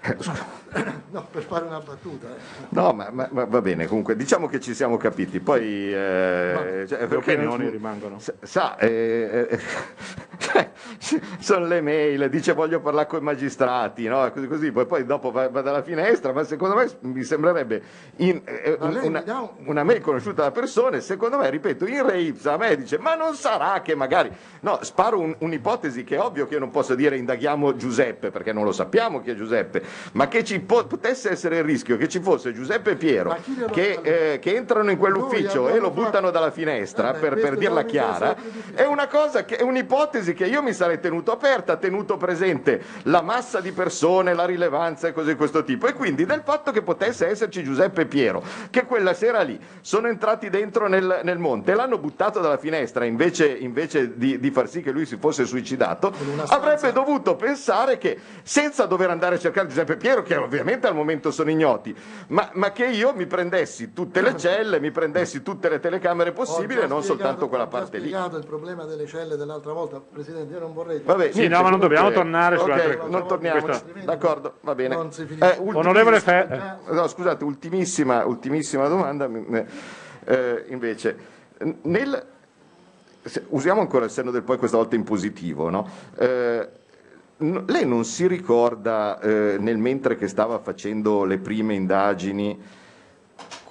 [1.11, 2.27] no, per fare una battuta.
[2.27, 2.39] Eh.
[2.69, 5.93] No, ma, ma, ma, va bene, comunque diciamo che ci siamo capiti, poi...
[5.93, 8.19] Eh, cioè, le opinioni rimangono.
[8.41, 9.59] Sa, eh, eh,
[11.39, 14.29] sono le mail, dice voglio parlare con i magistrati, no?
[14.31, 17.81] così, così, poi, poi dopo va, va, dalla finestra, ma secondo me mi sembrerebbe
[18.17, 22.57] in, eh, una, una, mail conosciuta da persone, secondo me, ripeto, in re ipsa, a
[22.57, 24.31] me dice ma non sarà che magari,
[24.61, 28.53] no, sparo un, un'ipotesi che è ovvio che io non posso dire indaghiamo Giuseppe, perché
[28.53, 29.83] non lo sappiamo chi è Giuseppe,
[30.13, 33.37] ma che ci po- potesse essere il rischio che ci fosse Giuseppe e Piero
[33.71, 37.83] che, eh, che, entrano in quell'ufficio e lo buttano dalla finestra, Vabbè, per, per dirla
[37.83, 38.35] chiara,
[38.73, 43.21] è una cosa che è un'ipotesi che io mi sarei tenuto aperta, tenuto presente la
[43.21, 45.87] massa di persone, la rilevanza e cose di questo tipo.
[45.87, 50.07] E quindi del fatto che potesse esserci Giuseppe e Piero, che quella sera lì sono
[50.07, 54.69] entrati dentro nel, nel monte e l'hanno buttato dalla finestra invece, invece di, di, far
[54.69, 56.13] sì che lui si fosse suicidato,
[56.47, 60.95] avrebbe dovuto pensare che senza dover andare a cercare Giuseppe e Piero, che ovviamente al
[60.95, 61.95] momento sono ignoti,
[62.27, 66.81] ma, ma che io mi prendessi tutte le celle, mi prendessi tutte le telecamere possibili
[66.81, 68.05] e non soltanto quella parte lì.
[68.05, 71.01] Ho spiegato il problema delle celle dell'altra volta, Presidente, io non vorrei...
[71.03, 73.09] Vabbè, sì, no, ma non dobbiamo tornare okay, su altre cose.
[73.09, 73.67] Non torniamo,
[74.03, 75.09] d'accordo, va bene.
[75.39, 76.77] Eh, Onorevole Fe...
[76.89, 79.29] No, scusate, ultimissima, ultimissima domanda,
[80.23, 81.17] eh, invece,
[81.83, 82.25] nel...
[83.49, 85.89] usiamo ancora il senno del poi questa volta in positivo, no?
[86.17, 86.69] Eh,
[87.37, 92.57] lei non si ricorda eh, nel mentre che stava facendo le prime indagini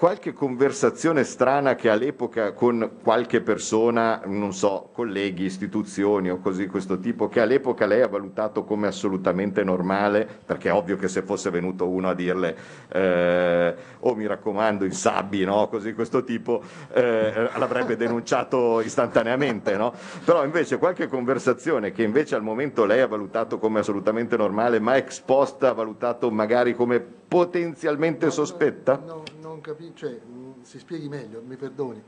[0.05, 6.99] qualche conversazione strana che all'epoca con qualche persona, non so, colleghi, istituzioni o così questo
[6.99, 11.49] tipo, che all'epoca lei ha valutato come assolutamente normale, perché è ovvio che se fosse
[11.49, 12.57] venuto uno a dirle
[12.89, 15.69] eh, oh mi raccomando insabbi, no?
[15.69, 16.63] così questo tipo,
[16.93, 19.95] eh, l'avrebbe denunciato istantaneamente, no?
[20.25, 24.97] Però invece qualche conversazione che invece al momento lei ha valutato come assolutamente normale, ma
[24.97, 29.01] ex post ha valutato magari come potenzialmente sospetta?
[29.05, 32.03] No, no non capisco, cioè, mm, si spieghi meglio, mi perdoni.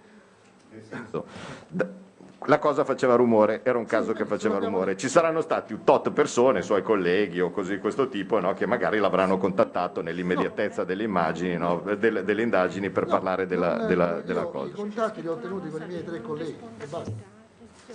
[2.44, 4.96] La cosa faceva rumore, era un caso sì, che faceva rumore.
[4.96, 8.66] Ci saranno stati un tot persone, suoi colleghi o così di questo tipo, no, che
[8.66, 14.20] magari l'avranno contattato nell'immediatezza delle immagini, no, delle, delle, indagini per no, parlare della, della,
[14.20, 14.72] della cosa.
[14.72, 17.35] I contatti li ho ottenuti con i miei tre colleghi e basta.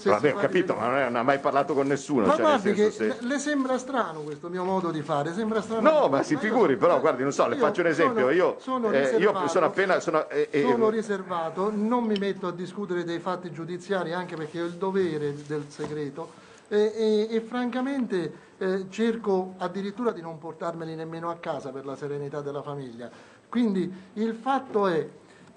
[0.03, 2.25] Vabbè, ho capito, ma non ha mai parlato con nessuno.
[2.25, 3.17] Ma cioè, guardi che se...
[3.19, 5.89] le sembra strano questo mio modo di fare, sembra strano.
[5.89, 8.29] No, ma si figuri, però guardi, non so, le faccio un esempio.
[8.29, 9.99] Io sono, eh, io sono appena...
[9.99, 14.61] Sono, eh, eh, sono riservato, non mi metto a discutere dei fatti giudiziari, anche perché
[14.61, 16.39] ho il dovere del segreto.
[16.67, 21.97] E, e, e, francamente eh, cerco addirittura di non portarmeli nemmeno a casa per la
[21.97, 23.09] serenità della famiglia.
[23.49, 25.05] Quindi il fatto è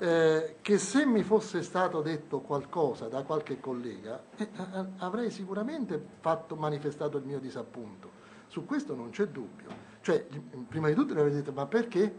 [0.05, 5.99] eh, che se mi fosse stato detto qualcosa da qualche collega eh, eh, avrei sicuramente
[6.21, 8.11] fatto, manifestato il mio disappunto.
[8.49, 9.93] Su questo non c'è dubbio.
[10.03, 10.27] Cioè,
[10.69, 12.15] prima di tutto mi avrei detto ma perché?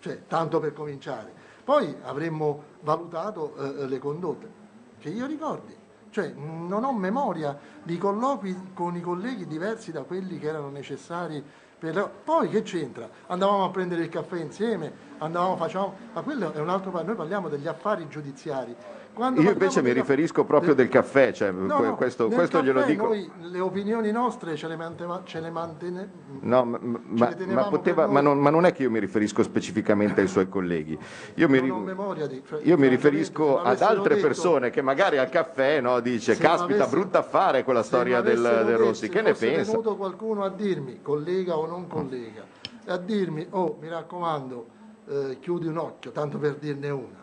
[0.00, 1.32] Cioè, tanto per cominciare.
[1.62, 4.50] Poi avremmo valutato eh, le condotte,
[4.98, 5.76] che io ricordi.
[6.10, 11.40] Cioè, non ho memoria di colloqui con i colleghi diversi da quelli che erano necessari
[11.80, 12.10] per...
[12.22, 13.08] Poi che c'entra?
[13.26, 15.96] Andavamo a prendere il caffè insieme, andavamo, facciamo...
[16.12, 16.90] Ma quello è un altro...
[17.02, 18.76] Noi parliamo degli affari giudiziari.
[19.20, 22.64] Quando Io invece mi riferisco proprio del, del caffè, cioè, no, no, questo, questo caffè
[22.64, 23.08] glielo dico.
[23.08, 26.10] Noi le opinioni nostre ce le, manteva, ce le mantene,
[26.40, 30.22] no, ma, ma, ma, poteva, ma, non, ma, non, è che io mi riferisco specificamente
[30.22, 30.98] ai suoi colleghi.
[31.34, 35.82] Io mi, di, cioè, io mi riferisco ad altre detto, persone che magari al caffè
[35.82, 39.72] no, dice caspita brutta affare quella storia del, del Rossi, che ne pensa?
[39.72, 42.42] Venuto qualcuno a dirmi, collega o non collega,
[42.86, 44.66] a dirmi oh mi raccomando
[45.08, 47.18] eh, chiudi un occhio, tanto per dirne una.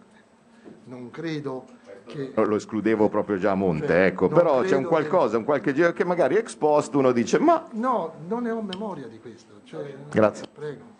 [0.83, 1.75] Non credo
[2.07, 2.31] che...
[2.33, 5.37] Lo escludevo proprio già a monte, cioè, ecco, però c'è un qualcosa, che...
[5.37, 7.67] un qualche giro che magari ex post uno dice ma...
[7.73, 9.61] No, non ne ho memoria di questo.
[9.63, 10.47] Cioè, Grazie.
[10.51, 10.96] Prego.